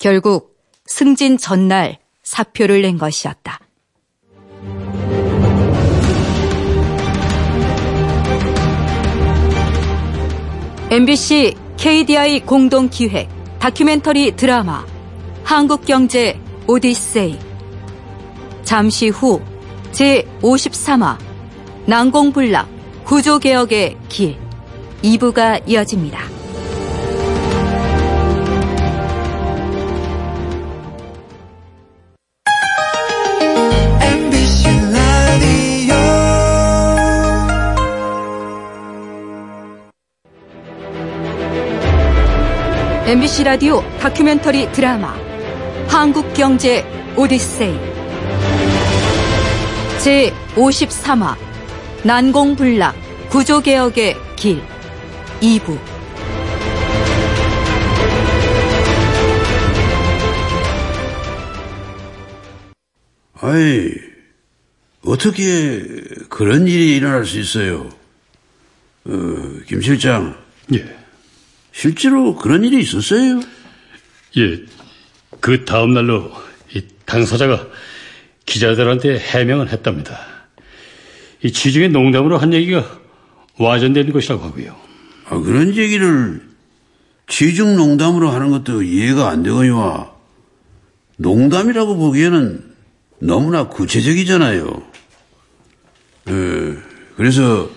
결국 0.00 0.58
승진 0.86 1.38
전날 1.38 2.00
사표를 2.24 2.82
낸 2.82 2.98
것이었다. 2.98 3.60
MBC 10.88 11.56
KDI 11.76 12.40
공동 12.46 12.88
기획 12.88 13.28
다큐멘터리 13.58 14.36
드라마 14.36 14.86
한국경제 15.42 16.38
오디세이 16.68 17.36
잠시 18.62 19.08
후 19.08 19.42
제53화 19.90 21.18
난공불락 21.86 22.68
구조개혁의 23.04 23.96
길 24.08 24.36
2부가 25.02 25.60
이어집니다. 25.66 26.35
MBC 43.16 43.44
라디오 43.44 43.80
다큐멘터리 43.98 44.70
드라마 44.72 45.16
한국경제 45.88 46.84
오디세이 47.16 47.74
제 50.02 50.34
53화 50.54 51.34
난공불락 52.04 52.94
구조개혁의 53.30 54.16
길 54.36 54.60
2부 55.40 55.78
아이, 63.40 63.94
어떻게 65.06 65.82
그런 66.28 66.68
일이 66.68 66.94
일어날 66.94 67.24
수 67.24 67.40
있어요? 67.40 67.88
어, 69.06 69.12
김 69.66 69.80
실장. 69.80 70.36
예. 70.74 70.95
실제로 71.76 72.34
그런 72.34 72.64
일이 72.64 72.80
있었어요? 72.80 73.38
예. 74.38 74.62
그 75.40 75.66
다음 75.66 75.92
날로 75.92 76.32
이 76.74 76.82
당사자가 77.04 77.66
기자들한테 78.46 79.18
해명을 79.18 79.70
했답니다. 79.70 80.18
이 81.42 81.52
지중해 81.52 81.88
농담으로 81.88 82.38
한 82.38 82.54
얘기가 82.54 82.82
와전된 83.58 84.10
것이라고 84.10 84.42
하고요. 84.42 84.74
아, 85.26 85.38
그런 85.38 85.76
얘기를 85.76 86.40
지중 87.26 87.76
농담으로 87.76 88.30
하는 88.30 88.50
것도 88.52 88.82
이해가 88.82 89.28
안 89.28 89.42
되거니와 89.42 90.14
농담이라고 91.18 91.96
보기에는 91.96 92.74
너무나 93.18 93.68
구체적이잖아요. 93.68 94.82
에, 96.28 96.32
그래서 97.16 97.68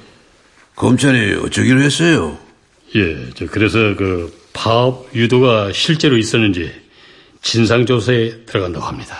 검찰이 0.75 1.33
어쩌기로 1.33 1.81
했어요? 1.81 2.48
예, 2.95 3.29
그래서 3.47 3.95
그 3.95 4.33
파업 4.53 5.13
유도가 5.13 5.71
실제로 5.71 6.17
있었는지 6.17 6.71
진상조사에 7.41 8.45
들어간다고 8.45 8.85
합니다. 8.85 9.15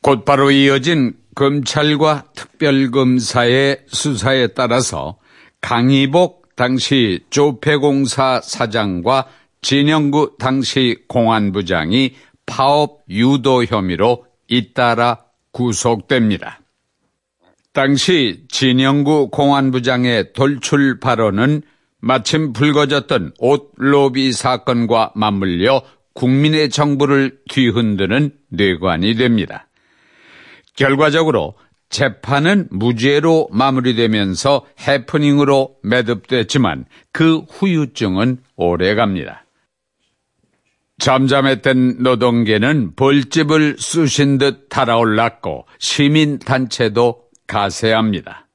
곧바로 0.00 0.50
이어진 0.50 1.14
검찰과 1.34 2.26
특별검사의 2.34 3.84
수사에 3.88 4.48
따라서 4.48 5.18
강희복 5.60 6.54
당시 6.56 7.20
조폐공사 7.30 8.40
사장과 8.42 9.26
진영구 9.62 10.36
당시 10.38 10.98
공안부장이 11.08 12.14
파업 12.46 13.02
유도 13.08 13.64
혐의로 13.64 14.26
잇따라 14.46 15.24
구속됩니다. 15.52 16.60
당시 17.72 18.44
진영구 18.48 19.30
공안부장의 19.30 20.34
돌출 20.34 21.00
발언은 21.00 21.62
마침 22.04 22.52
불거졌던 22.52 23.32
옷 23.38 23.72
로비 23.76 24.32
사건과 24.32 25.12
맞물려 25.14 25.82
국민의 26.12 26.68
정부를 26.68 27.38
뒤흔드는 27.48 28.30
뇌관이 28.50 29.14
됩니다. 29.14 29.68
결과적으로 30.76 31.54
재판은 31.88 32.68
무죄로 32.70 33.48
마무리되면서 33.50 34.66
해프닝으로 34.86 35.76
매듭됐지만 35.82 36.84
그 37.10 37.38
후유증은 37.38 38.38
오래갑니다. 38.56 39.46
잠잠했던 40.98 42.02
노동계는 42.02 42.96
벌집을 42.96 43.76
쑤신 43.78 44.36
듯 44.36 44.68
달아올랐고 44.68 45.66
시민단체도 45.78 47.22
가세합니다. 47.46 48.46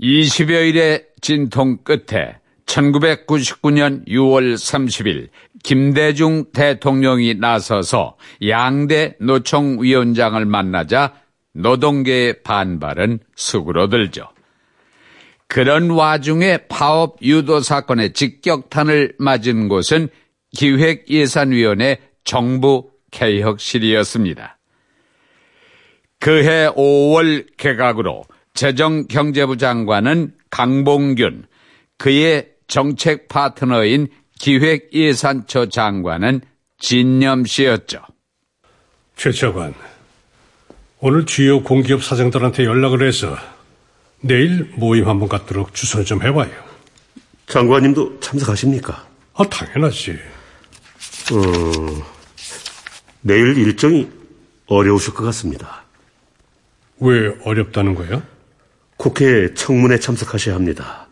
20여일의 0.00 1.15
진통 1.26 1.78
끝에 1.82 2.36
1999년 2.66 4.06
6월 4.06 4.54
30일 4.54 5.28
김대중 5.64 6.44
대통령이 6.52 7.34
나서서 7.34 8.16
양대 8.46 9.16
노총 9.18 9.82
위원장을 9.82 10.44
만나자 10.44 11.14
노동계의 11.52 12.44
반발은 12.44 13.18
수그러들죠. 13.34 14.28
그런 15.48 15.90
와중에 15.90 16.58
파업 16.68 17.16
유도 17.22 17.58
사건의 17.58 18.12
직격탄을 18.12 19.16
맞은 19.18 19.66
곳은 19.66 20.08
기획예산위원회 20.56 21.98
정부 22.22 22.92
개혁실이었습니다. 23.10 24.58
그해 26.20 26.68
5월 26.68 27.46
개각으로 27.56 28.22
재정경제부 28.54 29.56
장관은 29.56 30.32
강봉균, 30.56 31.44
그의 31.98 32.48
정책 32.66 33.28
파트너인 33.28 34.08
기획예산처 34.38 35.66
장관은 35.66 36.40
진념 36.78 37.44
씨였죠. 37.44 38.00
최 39.16 39.32
차관, 39.32 39.74
오늘 41.00 41.26
주요 41.26 41.62
공기업 41.62 42.02
사장들한테 42.02 42.64
연락을 42.64 43.06
해서 43.06 43.36
내일 44.22 44.72
모임 44.76 45.06
한번 45.06 45.28
갖도록 45.28 45.74
주선을 45.74 46.06
좀 46.06 46.22
해봐요. 46.22 46.50
장관님도 47.48 48.20
참석하십니까? 48.20 49.06
아, 49.34 49.44
당연하지. 49.44 50.12
어, 51.32 52.02
내일 53.20 53.58
일정이 53.58 54.08
어려우실 54.68 55.12
것 55.12 55.22
같습니다. 55.24 55.84
왜 56.98 57.36
어렵다는 57.44 57.94
거야? 57.94 58.22
국회 58.96 59.52
청문회 59.54 59.98
참석하셔야 59.98 60.54
합니다. 60.54 61.08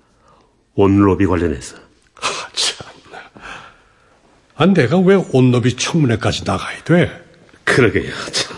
온로비 0.74 1.26
관련해서. 1.26 1.76
아, 2.16 2.48
참나. 2.52 3.22
아, 4.56 4.66
내가 4.66 4.98
왜 4.98 5.14
온로비 5.32 5.76
청문회까지 5.76 6.44
나가야 6.44 6.84
돼? 6.84 7.24
그러게요, 7.64 8.12
참. 8.32 8.56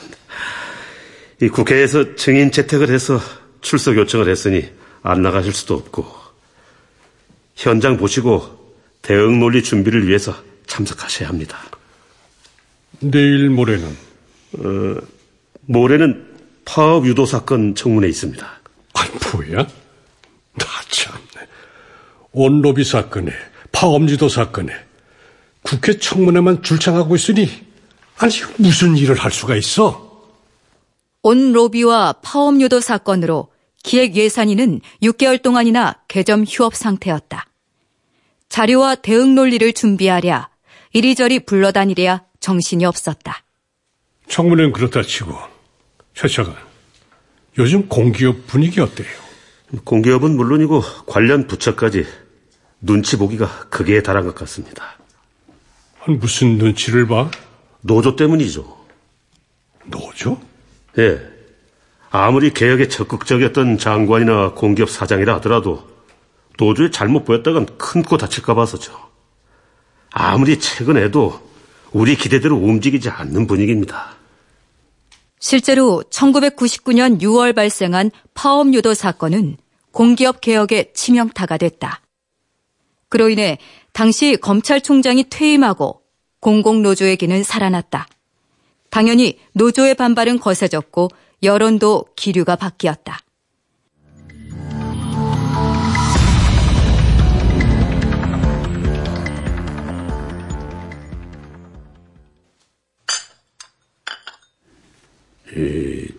이 1.43 1.49
국회에서 1.49 2.15
증인 2.17 2.51
채택을 2.51 2.89
해서 2.91 3.21
출석 3.61 3.97
요청을 3.97 4.29
했으니 4.29 4.71
안 5.03 5.23
나가실 5.23 5.53
수도 5.53 5.75
없고, 5.75 6.07
현장 7.55 7.97
보시고 7.97 8.75
대응 9.03 9.39
논리 9.39 9.63
준비를 9.63 10.09
위해서 10.09 10.35
참석하셔야 10.67 11.29
합니다. 11.29 11.59
내일 13.01 13.51
모레는? 13.51 13.97
어, 14.59 14.97
모레는 15.67 16.35
파업 16.65 17.07
유도 17.07 17.27
사건 17.27 17.75
청문회 17.75 18.09
있습니다. 18.09 18.56
아니, 18.97 19.11
뭐야? 19.33 19.67
나 20.55 20.67
참네. 20.89 21.47
온로비 22.33 22.85
사건에, 22.85 23.33
파업유도 23.73 24.29
사건에, 24.29 24.73
국회 25.67 25.99
청문회만 25.99 26.63
줄창하고 26.63 27.17
있으니 27.17 27.49
아니 28.19 28.33
무슨 28.59 28.97
일을 28.97 29.17
할 29.17 29.33
수가 29.33 29.57
있어? 29.57 30.07
온 31.23 31.53
로비와 31.53 32.15
파업 32.23 32.61
유도 32.61 32.81
사건으로 32.81 33.49
기획 33.83 34.15
예산위는 34.15 34.81
6개월 35.03 35.43
동안이나 35.43 35.97
개점 36.07 36.45
휴업 36.45 36.77
상태였다. 36.77 37.47
자료와 38.49 38.97
대응 38.97 39.35
논리를 39.35 39.73
준비하랴 39.73 40.49
이리저리 40.93 41.41
불러다니랴 41.41 42.25
정신이 42.39 42.85
없었다. 42.85 43.43
청문회는 44.29 44.73
그렇다 44.73 45.03
치고 45.03 45.37
최 46.15 46.29
차관 46.29 46.57
요즘 47.59 47.89
공기업 47.89 48.47
분위기 48.47 48.81
어때요? 48.81 49.09
공기업은 49.85 50.37
물론이고 50.37 50.83
관련 51.07 51.47
부처까지 51.47 52.07
눈치 52.81 53.17
보기가 53.17 53.67
극에 53.71 54.03
달한 54.03 54.25
것 54.25 54.35
같습니다. 54.35 54.97
무슨 56.07 56.59
눈치를 56.59 57.07
봐? 57.07 57.31
노조 57.81 58.15
때문이죠. 58.15 58.77
노조? 59.87 60.41
예. 60.99 61.21
아무리 62.11 62.53
개혁에 62.53 62.89
적극적이었던 62.89 63.79
장관이나 63.79 64.53
공기업 64.53 64.91
사장이라 64.91 65.35
하더라도 65.37 65.89
노조에 66.59 66.91
잘못 66.91 67.25
보였다간 67.25 67.67
큰 67.79 68.03
코 68.03 68.17
다칠까 68.17 68.55
봐서죠. 68.55 68.93
아무리 70.11 70.59
최근에도 70.59 71.41
우리 71.93 72.17
기대대로 72.17 72.57
움직이지 72.57 73.11
않는 73.11 73.47
분위기입니다. 73.47 74.16
실제로 75.49 76.03
1999년 76.11 77.21
6월 77.21 77.55
발생한 77.55 78.11
파업 78.35 78.75
유도 78.75 78.95
사건은 78.95 79.57
공기업 79.93 80.41
개혁의 80.41 80.93
치명타가 80.93 81.57
됐다. 81.57 82.01
그로 83.09 83.29
인해 83.29 83.59
당시 83.93 84.37
검찰총장이 84.39 85.27
퇴임하고 85.31 86.03
공공노조의 86.41 87.17
기는 87.17 87.45
살아났다. 87.45 88.09
당연히 88.91 89.39
노조의 89.53 89.95
반발은 89.95 90.41
거세졌고 90.41 91.11
여론도 91.45 92.07
기류가 92.17 92.57
바뀌었다. 92.57 93.21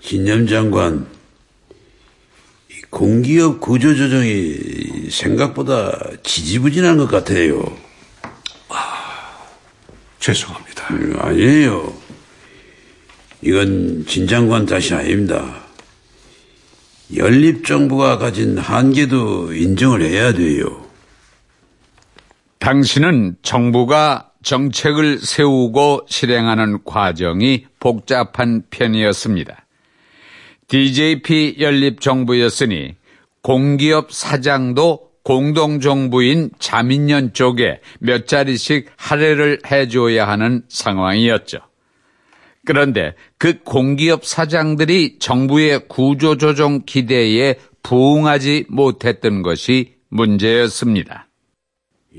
진념 0.02 0.48
장관, 0.48 1.06
공기업 2.90 3.60
구조조정이 3.60 5.10
생각보다 5.12 5.96
지지부진한 6.24 6.98
것 6.98 7.08
같아요. 7.08 7.64
아, 8.70 9.38
죄송합니다. 10.20 10.94
음, 10.94 11.16
아니에요. 11.20 11.94
이건 13.42 14.06
진 14.08 14.28
장관 14.28 14.66
탓이 14.66 14.96
아닙니다. 14.96 15.62
연립정부가 17.16 18.18
가진 18.18 18.58
한계도 18.58 19.54
인정을 19.54 20.02
해야 20.02 20.34
돼요. 20.34 20.84
당신은 22.58 23.38
정부가 23.44 24.32
정책을 24.42 25.20
세우고 25.20 26.08
실행하는 26.10 26.84
과정이 26.84 27.67
복잡한 27.88 28.64
편이었습니다. 28.70 29.66
DJP 30.68 31.56
연립정부였으니 31.58 32.96
공기업 33.42 34.12
사장도 34.12 35.08
공동정부인 35.24 36.50
자민련 36.60 37.32
쪽에 37.32 37.80
몇 38.00 38.28
자리씩 38.28 38.90
할애를 38.98 39.60
해줘야 39.72 40.28
하는 40.28 40.64
상황이었죠. 40.68 41.60
그런데 42.66 43.14
그 43.38 43.60
공기업 43.64 44.26
사장들이 44.26 45.20
정부의 45.20 45.88
구조조정 45.88 46.82
기대에 46.86 47.56
부응하지 47.84 48.66
못했던 48.68 49.44
것이 49.44 49.94
문제였습니다. 50.10 51.30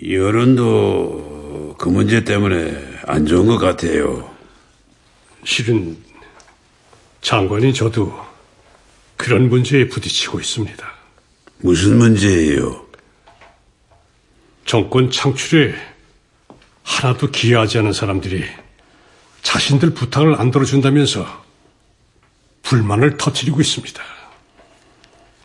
여론도 0.09 1.75
그 1.77 1.91
문제 1.91 2.25
때문에 2.25 2.75
안 3.07 3.27
좋은 3.27 3.47
것 3.47 3.59
같아요. 3.59 4.28
실은 5.45 5.97
장관이 7.21 7.75
저도 7.75 8.27
그런 9.17 9.49
문제에 9.49 9.89
부딪히고 9.89 10.41
있습니다. 10.41 10.95
무슨 11.59 11.99
문제예요? 11.99 12.87
정권 14.65 15.11
창출에 15.11 15.75
하나도 16.83 17.31
기여하지 17.31 17.79
않은 17.79 17.93
사람들이 17.93 18.45
자신들 19.43 19.95
부탁을 19.95 20.41
안 20.41 20.51
들어준다면서 20.51 21.45
불만을 22.63 23.17
터뜨리고 23.17 23.61
있습니다. 23.61 24.03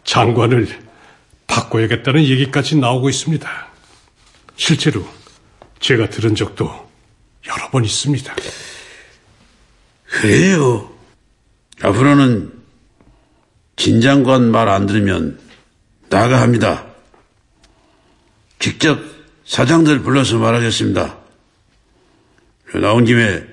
장관을 0.03 0.67
바꿔야겠다는 1.47 2.23
얘기까지 2.25 2.75
나오고 2.75 3.09
있습니다. 3.09 3.67
실제로 4.55 5.07
제가 5.79 6.09
들은 6.09 6.35
적도 6.35 6.89
여러 7.47 7.69
번 7.69 7.85
있습니다. 7.85 8.35
그래요. 10.13 10.89
앞으로는 11.81 12.53
진 13.75 13.99
장관 13.99 14.51
말 14.51 14.69
안 14.69 14.85
들으면 14.85 15.39
나가 16.09 16.41
합니다. 16.41 16.85
직접 18.59 18.99
사장들 19.45 20.03
불러서 20.03 20.37
말하겠습니다. 20.37 21.17
나온 22.75 23.05
김에 23.05 23.43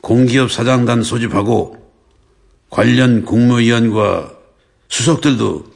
공기업 0.00 0.50
사장단 0.50 1.02
소집하고 1.02 1.76
관련 2.70 3.24
국무위원과 3.24 4.32
수석들도 4.88 5.70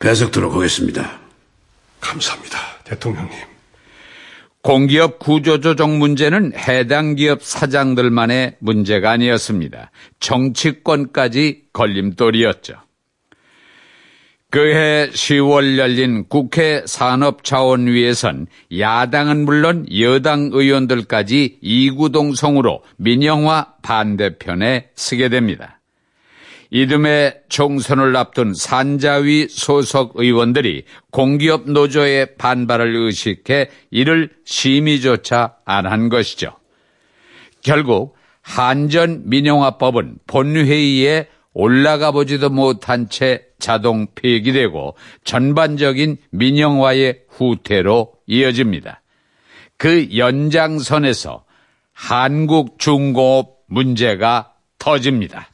배석도록 0.00 0.54
하겠습니다. 0.54 1.20
감사합니다, 2.00 2.58
대통령님. 2.84 3.49
공기업 4.62 5.18
구조조정 5.18 5.98
문제는 5.98 6.52
해당 6.54 7.14
기업 7.14 7.42
사장들만의 7.42 8.56
문제가 8.58 9.10
아니었습니다. 9.12 9.90
정치권까지 10.20 11.64
걸림돌이었죠. 11.72 12.74
그해 14.50 15.08
10월 15.10 15.78
열린 15.78 16.26
국회 16.28 16.82
산업자원위에선 16.84 18.48
야당은 18.76 19.44
물론 19.44 19.86
여당 19.96 20.50
의원들까지 20.52 21.58
이구동성으로 21.62 22.82
민영화 22.96 23.74
반대편에 23.82 24.90
서게 24.96 25.28
됩니다. 25.28 25.79
이듬해 26.70 27.34
총선을 27.48 28.14
앞둔 28.16 28.54
산자위 28.54 29.48
소속 29.48 30.12
의원들이 30.14 30.84
공기업 31.10 31.68
노조의 31.70 32.36
반발을 32.36 32.94
의식해 32.96 33.68
이를 33.90 34.30
심의조차 34.44 35.56
안 35.64 35.86
한 35.86 36.08
것이죠. 36.08 36.52
결국 37.62 38.16
한전 38.42 39.28
민영화법은 39.28 40.18
본회의에 40.26 41.28
올라가 41.52 42.12
보지도 42.12 42.48
못한 42.50 43.08
채 43.08 43.42
자동 43.58 44.06
폐기되고 44.14 44.96
전반적인 45.24 46.16
민영화의 46.30 47.22
후퇴로 47.28 48.12
이어집니다. 48.26 49.02
그 49.76 50.16
연장선에서 50.16 51.44
한국 51.92 52.78
중공업 52.78 53.58
문제가 53.66 54.52
터집니다. 54.78 55.48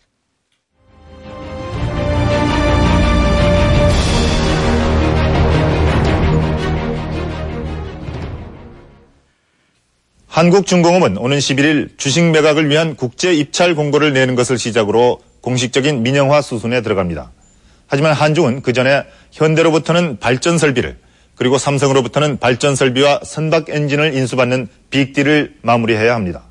한국중공업은 10.36 11.16
오는 11.16 11.38
11일 11.38 11.96
주식 11.96 12.22
매각을 12.24 12.68
위한 12.68 12.94
국제 12.94 13.32
입찰 13.32 13.74
공고를 13.74 14.12
내는 14.12 14.34
것을 14.34 14.58
시작으로 14.58 15.18
공식적인 15.40 16.02
민영화 16.02 16.42
수순에 16.42 16.82
들어갑니다. 16.82 17.32
하지만 17.86 18.12
한중은 18.12 18.60
그 18.60 18.74
전에 18.74 19.04
현대로부터는 19.32 20.18
발전 20.18 20.58
설비를 20.58 20.98
그리고 21.36 21.56
삼성으로부터는 21.56 22.36
발전 22.36 22.76
설비와 22.76 23.20
선박 23.24 23.70
엔진을 23.70 24.12
인수받는 24.12 24.68
빅딜을 24.90 25.54
마무리해야 25.62 26.14
합니다. 26.14 26.42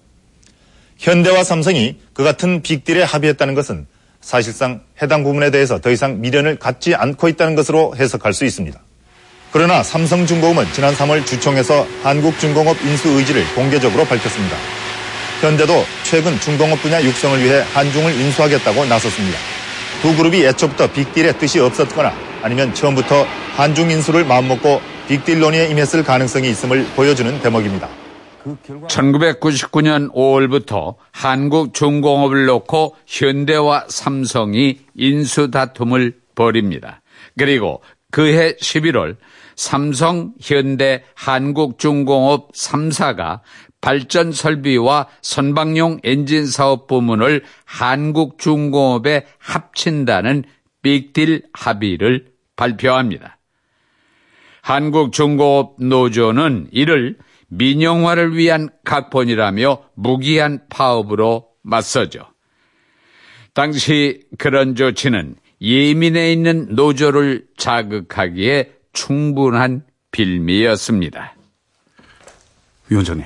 현대와 0.98 1.44
삼성이 1.44 2.00
그 2.14 2.24
같은 2.24 2.64
빅딜에 2.64 3.04
합의했다는 3.04 3.54
것은 3.54 3.86
사실상 4.20 4.82
해당 5.00 5.24
부분에 5.24 5.52
대해서 5.52 5.80
더 5.80 5.92
이상 5.92 6.22
미련을 6.22 6.56
갖지 6.56 6.96
않고 6.96 7.28
있다는 7.28 7.54
것으로 7.54 7.96
해석할 7.96 8.34
수 8.34 8.46
있습니다. 8.46 8.82
그러나 9.56 9.82
삼성중공업은 9.84 10.74
지난 10.74 10.94
3월 10.94 11.26
주총에서 11.26 11.88
한국중공업 12.04 12.76
인수 12.82 13.08
의지를 13.08 13.42
공개적으로 13.56 14.04
밝혔습니다. 14.04 14.58
현대도 15.40 15.72
최근 16.04 16.38
중공업 16.42 16.78
분야 16.82 17.02
육성을 17.02 17.42
위해 17.42 17.64
한중을 17.74 18.20
인수하겠다고 18.20 18.84
나섰습니다. 18.84 19.38
두 20.02 20.14
그룹이 20.14 20.46
애초부터 20.46 20.92
빅딜의 20.92 21.40
뜻이 21.40 21.62
없었거나 21.62 22.12
아니면 22.42 22.74
처음부터 22.74 23.26
한중 23.56 23.92
인수를 23.92 24.26
마음먹고 24.26 24.82
빅딜 25.08 25.40
논의에 25.40 25.68
임했을 25.68 26.04
가능성이 26.04 26.50
있음을 26.50 26.86
보여주는 26.98 27.40
대목입니다. 27.40 27.88
1999년 28.90 30.14
5월부터 30.14 30.96
한국 31.14 31.74
중공업을 31.74 32.46
놓고 32.46 32.98
현대와 33.08 33.86
삼성이 33.88 34.80
인수 34.96 35.50
다툼을 35.50 36.18
벌입니다. 36.36 37.02
그리고 37.38 37.82
그해 38.12 38.56
11월 38.56 39.16
삼성, 39.56 40.34
현대, 40.42 41.04
한국중공업 41.16 42.54
3사가 42.54 43.42
발전 43.82 44.32
설비와 44.32 45.08
선박용 45.22 46.00
엔진 46.04 46.48
사업 46.48 46.88
부문을 46.88 47.44
한국중공업에 47.66 49.26
합친다는 49.38 50.44
빅딜 50.82 51.44
합의를 51.54 52.28
발표합니다. 52.56 53.38
한국중공업 54.62 55.76
노조는 55.80 56.70
이를 56.72 57.18
민영화를 57.48 58.36
위한 58.36 58.70
각본이라며 58.84 59.84
무기한 59.94 60.60
파업으로 60.70 61.48
맞서죠. 61.62 62.22
당시 63.54 64.22
그런 64.38 64.76
조치는 64.76 65.36
예민해 65.62 66.32
있는 66.32 66.68
노조를 66.76 67.46
자극하기에 67.58 68.75
충분한 68.96 69.84
빌미였습니다. 70.12 71.36
위원장님, 72.90 73.26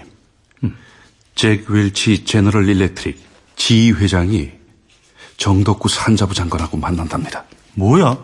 잭 1.35 1.69
웰치 1.69 2.25
제너럴 2.25 2.67
일렉트릭 2.67 3.17
지 3.55 3.91
회장이 3.91 4.51
정덕구 5.37 5.87
산자부 5.87 6.33
장관하고 6.33 6.75
만난답니다. 6.77 7.45
뭐야? 7.75 8.17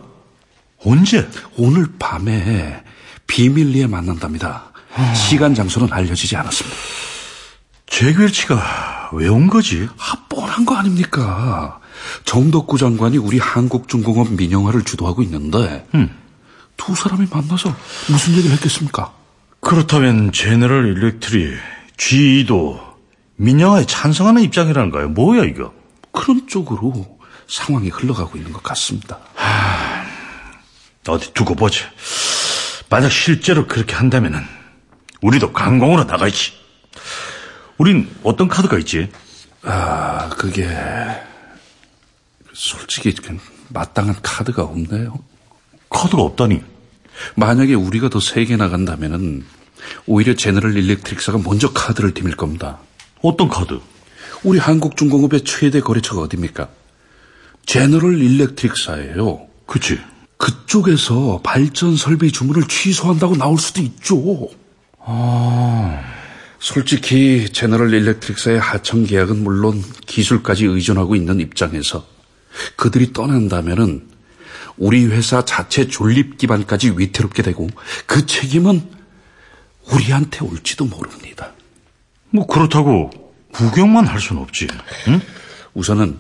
언제? 0.84 1.30
오늘 1.58 1.88
밤에 1.98 2.84
비밀리에 3.28 3.88
만난답니다. 3.88 4.72
시간 5.16 5.54
장소는 5.56 5.92
알려지지 5.94 6.36
않았습니다. 6.36 6.78
잭 7.88 8.20
웰치가 8.20 9.12
왜 9.14 9.28
온 9.30 9.48
거지? 9.48 9.88
아, 9.98 10.26
뻔한 10.28 10.66
거 10.66 10.76
아닙니까? 10.76 11.80
정덕구 12.26 12.78
장관이 12.78 13.18
우리 13.18 13.38
한국중공업 13.40 14.34
민영화를 14.34 14.84
주도하고 14.84 15.22
있는데 15.24 15.88
두 16.78 16.96
사람이 16.96 17.28
만나서 17.32 17.76
무슨 18.10 18.34
얘기를 18.34 18.56
했겠습니까? 18.56 19.14
그렇다면 19.60 20.32
제너럴 20.32 20.96
일렉트릭 20.98 21.58
GE도 21.98 22.80
민영화에 23.38 23.86
찬성하는 23.86 24.42
입장이라는 24.44 24.92
거예요. 24.92 25.10
뭐야 25.10 25.44
이거? 25.44 25.74
그런 26.12 26.48
쪽으로 26.48 27.20
상황이 27.48 27.90
흘러가고 27.90 28.38
있는 28.38 28.54
것 28.54 28.64
같습니다. 28.64 29.20
하, 29.36 30.06
어디 31.08 31.34
두고 31.34 31.56
보자. 31.56 31.86
만약 32.90 33.10
실제로 33.10 33.68
그렇게 33.68 33.96
한다면은 33.96 34.42
우리도 35.22 35.52
강공으로 35.54 36.04
나가야지. 36.06 36.54
우린 37.78 38.10
어떤 38.24 38.48
카드가 38.48 38.78
있지? 38.80 39.12
아, 39.64 40.30
그게 40.30 40.68
솔직히 42.54 43.14
마땅한 43.70 44.18
카드가 44.22 44.64
없네요. 44.64 45.18
카드가 45.96 46.22
없다니? 46.22 46.62
만약에 47.36 47.74
우리가 47.74 48.10
더 48.10 48.20
세게 48.20 48.58
나간다면은 48.58 49.46
오히려 50.06 50.36
제너럴 50.36 50.76
일렉트릭사가 50.76 51.40
먼저 51.44 51.72
카드를 51.72 52.14
디밀 52.14 52.36
겁니다. 52.36 52.80
어떤 53.22 53.48
카드? 53.48 53.80
우리 54.44 54.60
한국중공업의 54.60 55.44
최대 55.46 55.80
거래처가 55.80 56.22
어딥니까? 56.24 56.68
제너럴 57.66 58.22
일렉트릭사예요. 58.22 59.48
그치. 59.66 60.00
그쪽에서 60.38 61.40
발전 61.44 61.96
설비 61.96 62.32
주문을 62.32 62.68
취소한다고 62.68 63.38
나올 63.38 63.58
수도 63.58 63.82
있죠. 63.82 64.50
아. 65.00 66.04
솔직히 66.60 67.48
제너럴 67.52 67.94
일렉트릭사의 67.94 68.60
하청 68.60 69.06
계약은 69.06 69.44
물론 69.44 69.82
기술까지 70.08 70.66
의존하고 70.66 71.16
있는 71.16 71.40
입장에서 71.40 72.06
그들이 72.76 73.14
떠난다면은 73.14 74.15
우리 74.78 75.06
회사 75.06 75.44
자체 75.46 75.88
존립 75.88 76.38
기반까지 76.38 76.94
위태롭게 76.98 77.44
되고 77.44 77.68
그 78.06 78.26
책임은 78.26 78.90
우리한테 79.92 80.44
올지도 80.44 80.86
모릅니다. 80.86 81.52
뭐 82.30 82.46
그렇다고 82.46 83.10
구경만 83.54 84.06
할 84.06 84.20
수는 84.20 84.42
없지. 84.42 84.68
응? 85.08 85.22
우선은 85.74 86.20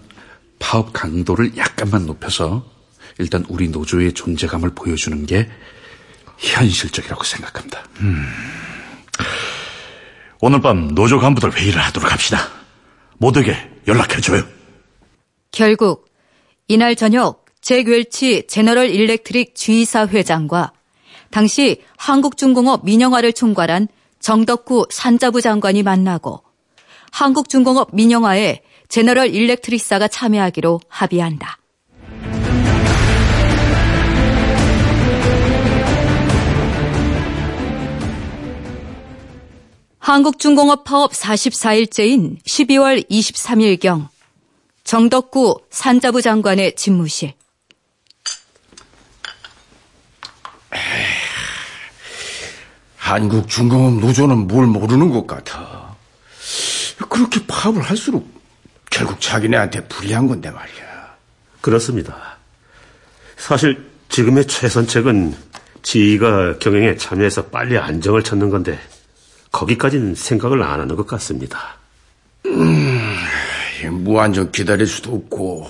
파업 0.60 0.94
강도를 0.94 1.58
약간만 1.58 2.06
높여서 2.06 2.65
일단 3.18 3.46
우리 3.50 3.68
노조의 3.70 4.13
존재감을 4.13 4.72
보여주는 4.76 5.26
게 5.26 5.50
현실적이라고 6.38 7.24
생각합니다. 7.24 7.84
음. 8.02 8.26
오늘 10.41 10.62
밤 10.62 10.94
노조 10.94 11.20
간부들 11.20 11.54
회의를 11.58 11.82
하도록 11.82 12.12
합시다. 12.12 12.39
모두에게 13.18 13.56
연락해줘요. 13.88 14.44
결국 15.52 16.10
이날 16.68 16.96
저녁 16.96 17.45
잭 17.65 17.88
웰치 17.88 18.45
제너럴 18.45 18.91
일렉트릭 18.91 19.56
G사 19.56 20.06
회장과 20.06 20.71
당시 21.32 21.82
한국중공업 21.97 22.86
민영화를 22.86 23.34
총괄한 23.34 23.88
정덕구 24.19 24.86
산자부 24.91 25.41
장관이 25.41 25.82
만나고 25.82 26.43
한국중공업 27.12 27.89
민영화에 27.93 28.62
제너럴 28.88 29.34
일렉트릭사가 29.34 30.08
참여하기로 30.08 30.80
합의한다. 30.88 31.58
한국중공업 39.97 40.84
파업 40.84 41.13
44일째인 41.13 42.43
12월 42.43 43.10
23일경 43.10 44.10
정덕구 44.84 45.62
산자부 45.71 46.21
장관의 46.21 46.75
집무실. 46.75 47.34
한국 52.98 53.48
중공업 53.48 54.00
노조는 54.00 54.48
뭘 54.48 54.66
모르는 54.66 55.10
것 55.12 55.28
같아. 55.28 55.96
그렇게 57.10 57.40
파업을 57.48 57.82
할수록 57.82 58.28
결국 58.90 59.22
자기네한테 59.22 59.88
불리한 59.88 60.28
건데 60.28 60.50
말이야. 60.50 61.16
그렇습니다. 61.62 62.38
사실 63.38 63.90
지금의 64.10 64.48
최선책은 64.48 65.36
지휘가 65.84 66.58
경영에 66.58 66.98
참여해서 66.98 67.46
빨리 67.46 67.78
안정을 67.78 68.24
찾는 68.24 68.50
건데 68.50 68.80
거기까지는 69.52 70.16
생각을 70.16 70.64
안 70.64 70.80
하는 70.80 70.96
것 70.96 71.06
같습니다. 71.06 71.78
음, 72.48 73.16
무한정 73.92 74.52
기다릴 74.52 74.88
수도 74.88 75.14
없고 75.14 75.68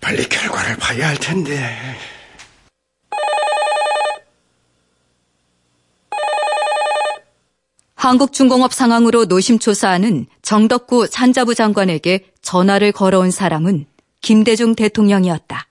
빨리 0.00 0.28
결과를 0.28 0.76
봐야 0.76 1.08
할 1.08 1.16
텐데. 1.16 1.96
한국중공업 8.04 8.74
상황으로 8.74 9.24
노심초사하는 9.24 10.26
정덕구 10.42 11.06
산자부 11.06 11.54
장관에게 11.54 12.32
전화를 12.42 12.92
걸어온 12.92 13.30
사람은 13.30 13.86
김대중 14.20 14.74
대통령이었다. 14.74 15.66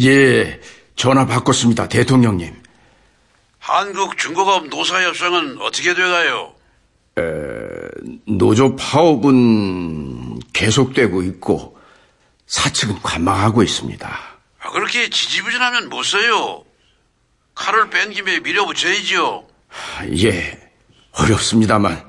예, 0.00 0.58
전화 0.96 1.26
바꿨습니다, 1.26 1.86
대통령님. 1.86 2.54
한국중공업 3.58 4.68
노사협상은 4.68 5.58
어떻게 5.60 5.94
돼가요? 5.94 6.54
에, 7.18 7.22
노조 8.26 8.74
파업은 8.74 10.40
계속되고 10.54 11.24
있고 11.24 11.76
사측은 12.46 13.02
관망하고 13.02 13.62
있습니다. 13.62 14.20
아, 14.60 14.70
그렇게 14.70 15.10
지지부진하면 15.10 15.90
못 15.90 16.02
써요. 16.04 16.64
칼을 17.54 17.90
뺀 17.90 18.10
김에 18.12 18.40
밀어붙여야지요. 18.40 19.51
예, 20.22 20.70
어렵습니다만 21.12 22.08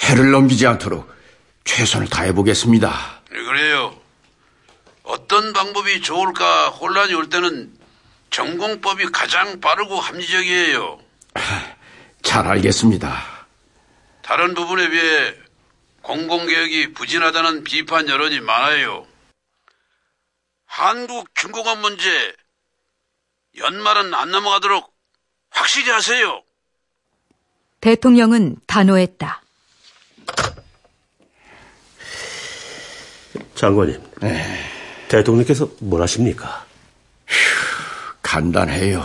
해를 0.00 0.30
넘기지 0.30 0.66
않도록 0.66 1.12
최선을 1.64 2.08
다해보겠습니다. 2.08 3.22
네, 3.30 3.42
그래요. 3.42 4.00
어떤 5.02 5.52
방법이 5.52 6.00
좋을까 6.02 6.68
혼란이 6.68 7.14
올 7.14 7.28
때는 7.28 7.72
전공법이 8.30 9.06
가장 9.06 9.60
빠르고 9.60 9.98
합리적이에요. 9.98 11.00
잘 12.22 12.46
알겠습니다. 12.46 13.38
다른 14.22 14.54
부분에 14.54 14.90
비해 14.90 15.34
공공개혁이 16.02 16.92
부진하다는 16.92 17.64
비판 17.64 18.08
여론이 18.08 18.40
많아요. 18.40 19.06
한국 20.66 21.34
중공업 21.34 21.78
문제 21.78 22.34
연말은 23.56 24.12
안 24.14 24.30
넘어가도록 24.30 24.94
확실히 25.50 25.90
하세요. 25.90 26.42
대통령은 27.80 28.56
단호했다. 28.66 29.42
장관님, 33.54 34.00
네. 34.20 34.44
대통령께서 35.08 35.68
뭘 35.80 36.02
하십니까? 36.02 36.64
간단해요. 38.22 39.04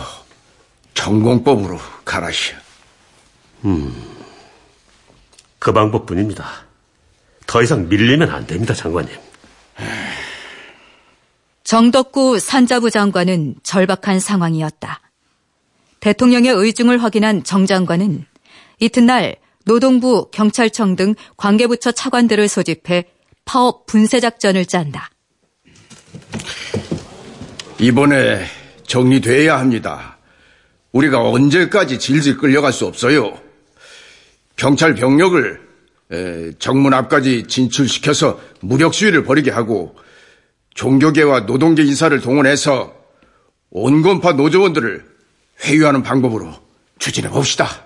전공법으로 0.94 1.78
가라시오. 2.04 2.56
음, 3.64 3.94
그 5.58 5.72
방법뿐입니다. 5.72 6.46
더 7.46 7.62
이상 7.62 7.88
밀리면 7.88 8.30
안 8.30 8.46
됩니다, 8.46 8.74
장관님. 8.74 9.14
정덕구 11.64 12.38
산자부 12.38 12.90
장관은 12.90 13.56
절박한 13.62 14.20
상황이었다. 14.20 15.00
대통령의 16.00 16.52
의중을 16.52 17.02
확인한 17.02 17.42
정 17.42 17.64
장관은 17.64 18.26
이튿날 18.80 19.36
노동부, 19.64 20.28
경찰청 20.30 20.96
등 20.96 21.14
관계부처 21.36 21.92
차관들을 21.92 22.48
소집해 22.48 23.04
파업 23.44 23.86
분쇄 23.86 24.20
작전을 24.20 24.66
짠다. 24.66 25.10
이번에 27.78 28.44
정리돼야 28.86 29.58
합니다. 29.58 30.18
우리가 30.92 31.20
언제까지 31.20 31.98
질질 31.98 32.36
끌려갈 32.36 32.72
수 32.72 32.86
없어요. 32.86 33.38
경찰 34.56 34.94
병력을 34.94 35.60
정문 36.58 36.94
앞까지 36.94 37.44
진출시켜서 37.48 38.38
무력 38.60 38.94
시위를 38.94 39.24
벌이게 39.24 39.50
하고 39.50 39.96
종교계와 40.74 41.40
노동계 41.40 41.82
인사를 41.82 42.18
동원해서 42.20 42.94
온건파 43.70 44.34
노조원들을 44.34 45.04
회유하는 45.64 46.02
방법으로 46.02 46.54
추진해 46.98 47.28
봅시다. 47.28 47.83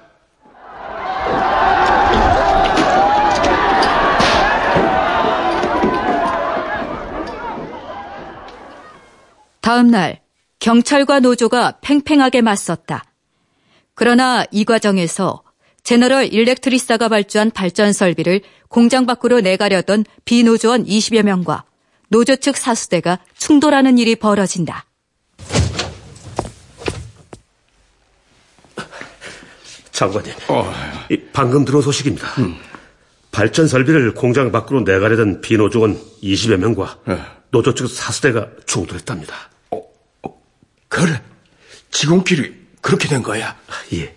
다음 9.69 9.91
날 9.91 10.23
경찰과 10.61 11.21
노조가 11.21 11.81
팽팽하게 11.83 12.41
맞섰다. 12.41 13.05
그러나 13.95 14.47
이 14.51 14.64
과정에서 14.64 15.43
제너럴 15.83 16.33
일렉트리사가 16.33 17.11
발주한 17.11 17.51
발전 17.51 17.93
설비를 17.93 18.41
공장 18.69 19.05
밖으로 19.05 19.43
내가려던 19.43 20.07
비노조원 20.25 20.87
20여 20.87 21.23
명과 21.23 21.64
노조 22.09 22.37
측 22.37 22.57
사수대가 22.57 23.19
충돌하는 23.37 23.99
일이 23.99 24.16
벌어진다. 24.16 24.87
장관님, 29.93 30.33
방금 31.35 31.66
들어온 31.66 31.83
소식입니다. 31.83 32.27
발전 33.33 33.69
설비를 33.69 34.14
공장 34.14 34.51
밖으로 34.51 34.81
내가려던 34.81 35.43
비노조원 35.43 36.01
20여 36.23 36.57
명과 36.57 37.01
노조 37.51 37.75
측 37.75 37.87
사수대가 37.87 38.49
충돌했답니다. 38.64 39.51
그래. 40.99 41.22
지공끼리 41.90 42.55
그렇게 42.80 43.09
된 43.09 43.22
거야. 43.22 43.57
예. 43.94 44.14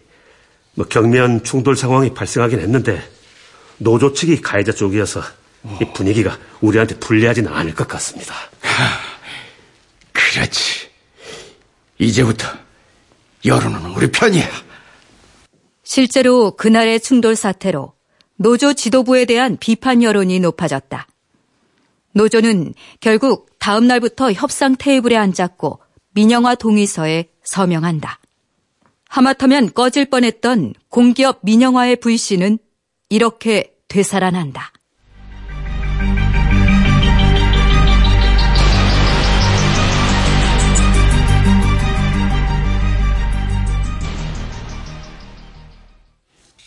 뭐 0.73 0.85
경미한 0.87 1.43
충돌 1.43 1.75
상황이 1.75 2.13
발생하긴 2.13 2.59
했는데 2.59 3.01
노조 3.77 4.13
측이 4.13 4.41
가해자 4.41 4.71
쪽이어서 4.71 5.21
이 5.81 5.85
분위기가 5.93 6.37
우리한테 6.61 6.97
불리하지는 6.99 7.51
않을 7.51 7.75
것 7.75 7.87
같습니다. 7.87 8.33
그렇지. 10.11 10.89
이제부터 11.99 12.47
여론은 13.45 13.91
우리 13.91 14.09
편이야. 14.11 14.47
실제로 15.83 16.51
그날의 16.55 16.99
충돌 16.99 17.35
사태로 17.35 17.93
노조 18.37 18.73
지도부에 18.73 19.25
대한 19.25 19.57
비판 19.59 20.01
여론이 20.01 20.39
높아졌다. 20.39 21.07
노조는 22.13 22.73
결국 22.99 23.49
다음 23.59 23.87
날부터 23.87 24.31
협상 24.31 24.75
테이블에 24.77 25.15
앉았고 25.15 25.80
민영화 26.13 26.55
동의서에 26.55 27.29
서명한다. 27.43 28.19
하마터면 29.09 29.73
꺼질 29.73 30.09
뻔했던 30.09 30.73
공기업 30.89 31.39
민영화의 31.43 31.97
불씨는 31.97 32.59
이렇게 33.09 33.73
되살아난다. 33.87 34.71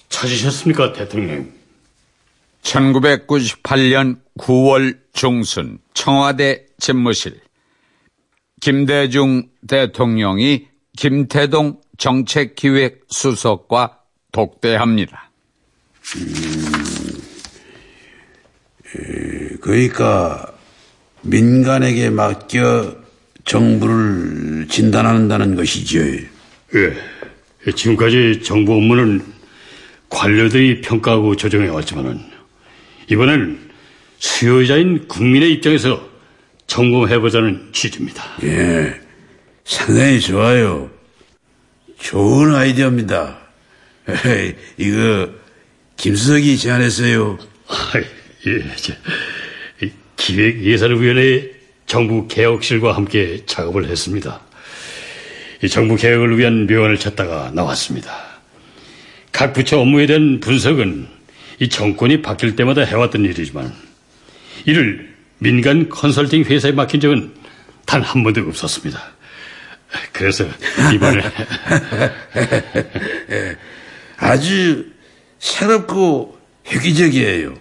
찾으셨습니까, 0.09 0.93
대통령? 0.93 1.51
1998년 2.63 4.21
9월 4.39 4.99
중순 5.13 5.79
청와대 5.93 6.67
집무실 6.79 7.44
김대중 8.65 9.43
대통령이 9.69 10.69
김태동 10.97 11.83
정책기획수석과 11.99 13.99
독대합니다. 14.33 15.31
그러니까 19.61 20.51
민간에게 21.21 22.09
맡겨 22.09 22.97
정부를 23.45 24.67
진단한다는 24.71 25.57
것이죠. 25.57 26.01
예. 26.01 27.71
지금까지 27.71 28.41
정부 28.43 28.77
업무는 28.77 29.23
관료들이 30.09 30.81
평가하고 30.81 31.37
조정해 31.37 31.69
왔지만은 31.69 32.19
이번에는 33.11 33.59
수요자인 34.21 35.07
국민의 35.07 35.53
입장에서 35.53 36.14
점검해보자는 36.75 37.69
취지입니다. 37.73 38.25
예, 38.43 38.93
상당히 39.65 40.21
좋아요. 40.21 40.91
좋은 42.01 42.53
아이디어입니다. 42.53 43.39
에이, 44.09 44.55
이거 44.79 45.31
김수석이 45.97 46.59
제안했어요. 46.59 47.39
아, 47.69 47.93
예, 48.49 48.77
저, 48.77 48.93
기획예산위원회 50.17 51.53
정부 51.87 52.27
개혁실과 52.27 52.97
함께 52.97 53.45
작업을 53.47 53.89
했습니다. 53.89 54.41
이 55.63 55.69
정부 55.69 55.95
개혁을 55.95 56.37
위한 56.39 56.67
묘안을 56.67 56.99
찾다가 56.99 57.53
나왔습니다. 57.55 58.13
각 59.31 59.53
부처 59.53 59.79
업무에 59.79 60.07
대한 60.07 60.41
분석은 60.41 61.07
이 61.61 61.69
정권이 61.69 62.23
바뀔 62.23 62.57
때마다 62.57 62.83
해왔던 62.83 63.25
일이지만 63.27 63.73
이를 64.67 65.14
민간 65.45 65.91
컨설팅 65.91 66.43
회사에 66.45 66.73
맡긴 66.73 67.01
적은 67.01 67.35
단 67.85 68.03
한 68.03 68.23
번도 68.25 68.41
없었습니다. 68.49 68.99
그래서 70.13 70.47
이번에 70.95 71.23
아주 74.17 74.87
새롭고 75.39 76.39
획기적이에요. 76.67 77.55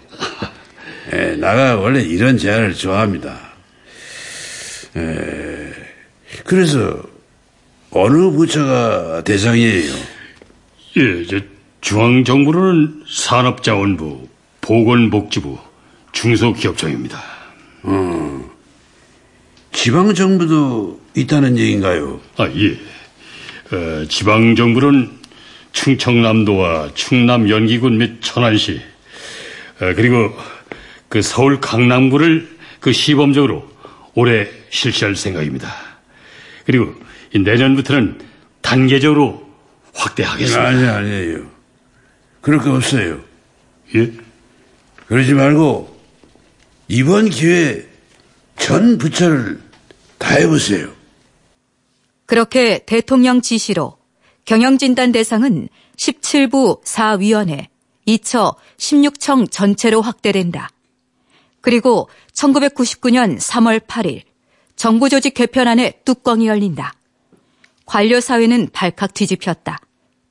에, 1.12 1.36
나가 1.36 1.76
원래 1.76 2.02
이런 2.02 2.38
제안을 2.38 2.74
좋아합니다. 2.74 3.38
에, 4.96 5.74
그래서 6.46 7.04
어느 7.92 8.32
부처가 8.32 9.24
대상이에요? 9.26 9.94
예, 10.98 11.26
저 11.26 11.40
중앙정부로는 11.82 13.04
산업자원부, 13.08 14.30
보건복지부, 14.62 15.60
중소기업청입니다. 16.14 17.33
어, 17.84 18.52
지방 19.72 20.14
정부도 20.14 21.02
있다는 21.16 21.58
얘기인가요? 21.58 22.22
아, 22.38 22.48
예. 22.48 22.72
어, 23.76 24.06
지방 24.08 24.56
정부는 24.56 25.12
충청남도와 25.74 26.92
충남 26.94 27.50
연기군 27.50 27.98
및 27.98 28.22
천안시, 28.22 28.82
어, 29.82 29.94
그리고 29.96 30.36
그 31.10 31.22
서울 31.22 31.60
강남구를 31.60 32.58
그 32.80 32.94
시범적으로 32.94 33.70
올해 34.16 34.48
실시할 34.70 35.16
생각입니다. 35.16 35.74
그리고 36.66 36.94
내년부터는 37.34 38.20
단계적으로 38.62 39.52
확대하겠습니다. 39.94 40.68
아니, 40.68 40.86
아니에요. 40.86 41.46
그럴 42.42 42.60
거 42.60 42.74
없어요. 42.74 43.22
예? 43.96 44.12
그러지 45.08 45.34
말고, 45.34 45.93
이번 46.96 47.32
기회에 47.32 47.88
전 48.56 49.00
부처를 49.00 49.60
다 50.20 50.36
해보세요. 50.36 50.94
그렇게 52.28 52.84
대통령 52.86 53.42
지시로 53.42 53.98
경영진단 54.46 55.12
대상은 55.12 55.70
17부 55.98 56.84
4위원회, 56.84 57.66
2처 58.08 58.56
16청 58.78 59.50
전체로 59.50 60.04
확대된다. 60.04 60.70
그리고 61.62 62.10
1999년 62.32 63.40
3월 63.40 63.80
8일 63.80 64.22
정부조직 64.76 65.34
개편안의 65.34 66.02
뚜껑이 66.06 66.46
열린다. 66.46 66.94
관료사회는 67.88 68.70
발칵 68.72 69.16
뒤집혔다. 69.16 69.80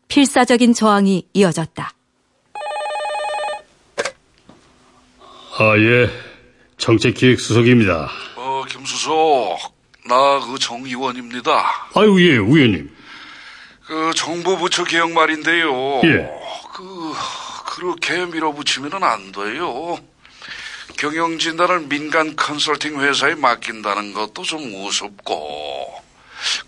필사적인 0.06 0.74
저항이 0.74 1.26
이어졌다. 1.32 1.92
아, 5.58 5.78
예. 5.78 6.31
정책기획수석입니다. 6.82 8.10
어, 8.36 8.64
김수석, 8.68 9.58
나 10.04 10.40
그 10.40 10.58
정의원입니다. 10.58 11.88
아유, 11.94 12.16
예, 12.20 12.32
의원님. 12.32 12.90
그 13.86 14.10
정부 14.16 14.56
부처 14.58 14.82
개혁 14.84 15.12
말인데요. 15.12 16.00
예. 16.04 16.28
그, 16.74 17.12
그렇게 17.66 18.26
밀어붙이면 18.26 19.02
안 19.04 19.30
돼요. 19.30 19.96
경영진단을 20.98 21.86
민간 21.86 22.34
컨설팅 22.34 23.00
회사에 23.00 23.36
맡긴다는 23.36 24.12
것도 24.12 24.42
좀 24.42 24.60
우습고, 24.84 26.02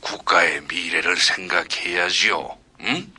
국가의 0.00 0.62
미래를 0.68 1.16
생각해야지요. 1.16 2.56
응? 2.82 3.12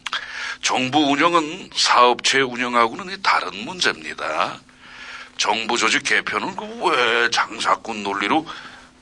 정부 0.61 0.99
운영은 1.11 1.69
사업체 1.75 2.39
운영하고는 2.39 3.21
다른 3.21 3.65
문제입니다. 3.65 4.59
정부 5.37 5.77
조직 5.77 6.03
개편은 6.03 6.55
그 6.55 6.65
왜 6.85 7.29
장사꾼 7.31 8.03
논리로 8.03 8.45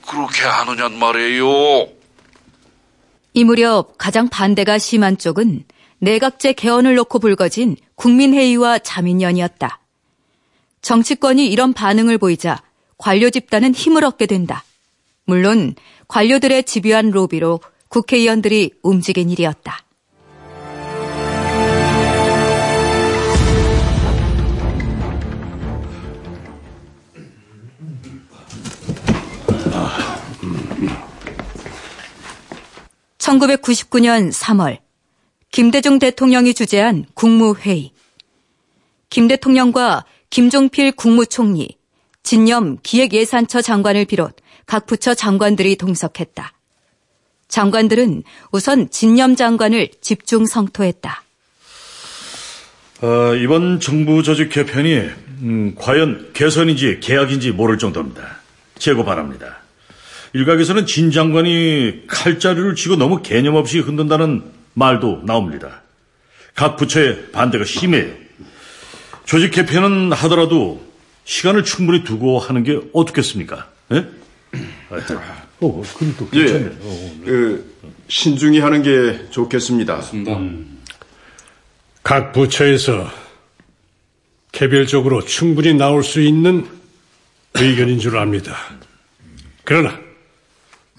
그렇게 0.07 0.43
하느냔 0.43 0.97
말이에요. 0.97 1.88
이 3.34 3.43
무렵 3.43 3.97
가장 3.97 4.29
반대가 4.29 4.77
심한 4.77 5.17
쪽은 5.17 5.63
내각제 5.99 6.53
개헌을 6.53 6.95
놓고 6.95 7.19
불거진 7.19 7.77
국민회의와 7.95 8.79
자민련이었다. 8.79 9.79
정치권이 10.81 11.47
이런 11.47 11.73
반응을 11.73 12.17
보이자 12.17 12.61
관료 12.97 13.29
집단은 13.29 13.73
힘을 13.73 14.03
얻게 14.03 14.25
된다. 14.25 14.63
물론 15.25 15.75
관료들의 16.07 16.63
집요한 16.65 17.11
로비로 17.11 17.61
국회의원들이 17.88 18.71
움직인 18.84 19.29
일이었다. 19.29 19.79
(1999년 33.24 34.34
3월) 34.34 34.80
김대중 35.49 35.97
대통령이 35.97 36.53
주재한 36.53 37.05
국무회의. 37.13 37.91
김 39.09 39.30
대통령과 39.30 40.03
김종필 40.30 40.91
국무총리, 40.91 41.78
진념 42.24 42.78
기획예산처 42.84 43.61
장관을 43.61 44.05
비롯 44.05 44.36
각 44.65 44.86
부처 44.88 45.13
장관들이 45.13 45.78
동석했다. 45.78 46.51
장관들은 47.47 48.24
우선 48.51 48.89
진념 48.89 49.36
장관을 49.36 49.89
집중 50.01 50.45
성토했다. 50.45 51.24
어, 53.03 53.36
이번 53.36 53.80
정부 53.80 54.24
조직 54.24 54.49
개편이 54.49 54.95
음, 55.43 55.76
과연 55.78 56.32
개선인지 56.34 56.99
계약인지 56.99 57.51
모를 57.51 57.78
정도입니다. 57.78 58.39
제고 58.80 59.05
바랍니다. 59.05 59.62
일각에서는 60.34 60.86
진 60.86 61.11
장관이 61.11 62.03
칼자루를 62.07 62.75
쥐고 62.75 62.95
너무 62.95 63.21
개념 63.21 63.55
없이 63.55 63.79
흔든다는 63.79 64.43
말도 64.73 65.21
나옵니다. 65.25 65.84
각 66.55 66.75
부처의 66.77 67.31
반대가 67.31 67.63
심해요. 67.63 68.11
조직 69.25 69.51
개편은 69.51 70.11
하더라도 70.11 70.84
시간을 71.25 71.63
충분히 71.63 72.03
두고 72.03 72.39
하는 72.39 72.63
게 72.63 72.79
어떻겠습니까? 72.93 73.69
예? 73.93 74.07
어, 75.61 75.84
그래도 75.97 76.27
예, 76.34 76.39
괜찮네. 76.45 76.77
어, 76.81 77.15
그 77.23 77.77
신중히 78.07 78.59
하는 78.59 78.84
게 78.84 79.29
좋겠습니다. 79.29 80.01
각 82.03 82.34
부처에서 82.34 83.09
개별적으로 84.51 85.23
충분히 85.23 85.73
나올 85.73 86.03
수 86.03 86.21
있는 86.21 86.67
의견인 87.53 87.99
줄 87.99 88.17
압니다. 88.17 88.57
그러나 89.63 90.03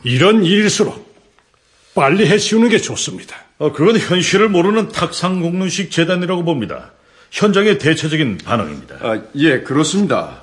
이런 0.05 0.45
일일수록 0.45 1.13
빨리 1.95 2.27
해치우는 2.27 2.69
게 2.69 2.79
좋습니다. 2.79 3.37
어, 3.59 3.73
그건 3.73 3.99
현실을 3.99 4.49
모르는 4.49 4.89
탁상공론식 4.89 5.91
재단이라고 5.91 6.45
봅니다. 6.45 6.93
현장의 7.31 7.79
대체적인 7.79 8.39
반응입니다. 8.45 8.97
아, 9.01 9.23
예, 9.37 9.61
그렇습니다. 9.61 10.43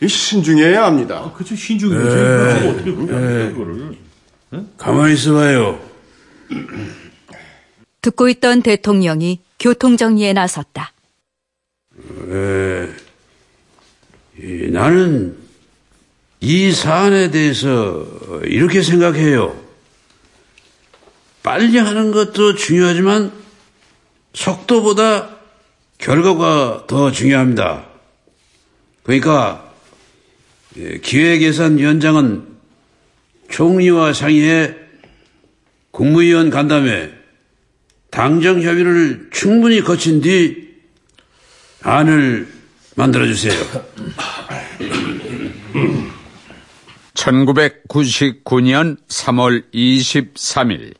이 0.00 0.06
신중해야 0.06 0.84
합니다. 0.84 1.32
그쵸, 1.36 1.56
신중해야 1.56 2.64
에, 2.64 2.68
어떻게 2.68 2.92
그렇게 2.92 3.12
에. 3.12 3.16
합니까, 3.16 3.58
그거를. 3.58 3.98
가만히 4.76 5.14
있어봐요. 5.14 5.80
듣고 8.02 8.28
있던 8.28 8.62
대통령이 8.62 9.40
교통정리에 9.58 10.32
나섰다. 10.32 10.92
에, 12.30 12.88
이, 14.40 14.70
나는 14.70 15.36
이 16.40 16.72
사안에 16.72 17.30
대해서 17.30 18.06
이렇게 18.44 18.82
생각해요. 18.82 19.58
빨리 21.42 21.78
하는 21.78 22.12
것도 22.12 22.54
중요하지만 22.54 23.32
속도보다 24.34 25.36
결과가 25.98 26.84
더 26.86 27.10
중요합니다. 27.10 27.86
그러니까 29.02 29.72
예, 30.76 30.98
기획예산위원장은 30.98 32.46
총리와 33.50 34.12
상의해 34.12 34.74
국무위원 35.90 36.50
간담회 36.50 37.12
당정 38.10 38.62
협의를 38.62 39.30
충분히 39.32 39.80
거친 39.80 40.20
뒤 40.20 40.68
안을 41.82 42.46
만들어주세요. 42.94 43.54
1999년 47.28 48.96
3월 49.06 49.70
23일 49.72 50.94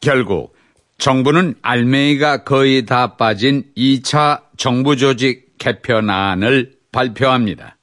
결국 0.00 0.54
정부는 0.98 1.54
알맹이가 1.62 2.44
거의 2.44 2.86
다 2.86 3.16
빠진 3.16 3.64
2차 3.76 4.42
정부 4.56 4.96
조직 4.96 5.58
개편안을 5.58 6.72
발표합니다. 6.92 7.76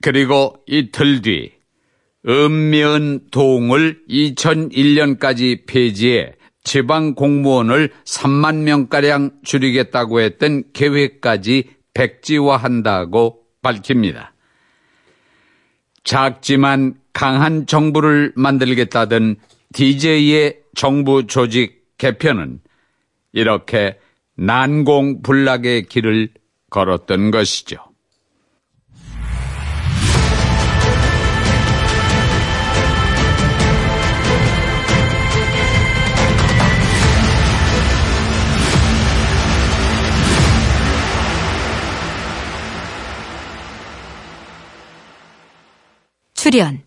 그리고 0.00 0.56
이틀 0.66 1.22
뒤 1.22 1.52
읍면 2.26 3.30
동을 3.30 4.02
2001년까지 4.08 5.66
폐지해 5.66 6.34
지방 6.64 7.14
공무원을 7.14 7.90
3만 8.04 8.62
명가량 8.62 9.40
줄이겠다고 9.44 10.20
했던 10.20 10.62
계획까지 10.72 11.70
백지화한다고 11.94 13.40
밝힙니다. 13.62 14.31
작지만 16.04 16.94
강한 17.12 17.66
정부를 17.66 18.32
만들겠다던 18.36 19.36
DJ의 19.72 20.60
정부 20.74 21.26
조직 21.26 21.84
개편은 21.98 22.60
이렇게 23.32 23.98
난공불락의 24.36 25.84
길을 25.84 26.30
걸었던 26.70 27.30
것이죠. 27.30 27.91
출연 46.42 46.82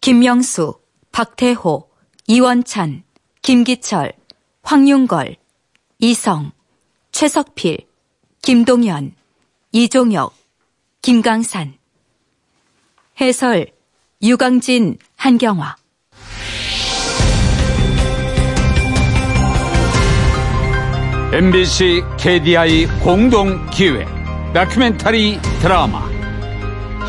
김명수, 0.00 0.80
박태호, 1.12 1.88
이원찬, 2.26 3.04
김기철, 3.40 4.14
황윤걸, 4.64 5.36
이성, 6.00 6.50
최석필, 7.12 7.86
김동현, 8.42 9.14
이종혁, 9.70 10.34
김강산. 11.02 11.74
해설 13.20 13.68
유강진, 14.22 14.98
한경화. 15.14 15.76
MBC 21.32 22.02
KDI 22.18 22.86
공동 23.04 23.70
기획 23.70 24.08
다큐멘터리 24.52 25.38
드라마 25.62 26.09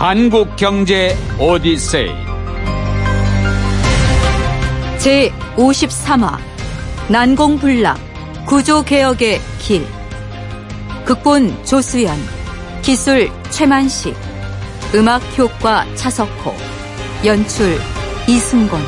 한국 0.03 0.55
경제 0.55 1.15
오디세이. 1.37 2.09
제 4.97 5.31
53화 5.55 6.39
난공불락 7.07 7.99
구조 8.47 8.83
개혁의 8.83 9.39
길. 9.59 9.85
극본 11.05 11.63
조수연 11.65 12.17
기술 12.81 13.29
최만식 13.51 14.15
음악 14.95 15.21
효과 15.37 15.85
차석호 15.93 16.51
연출 17.23 17.77
이승곤 18.27 18.81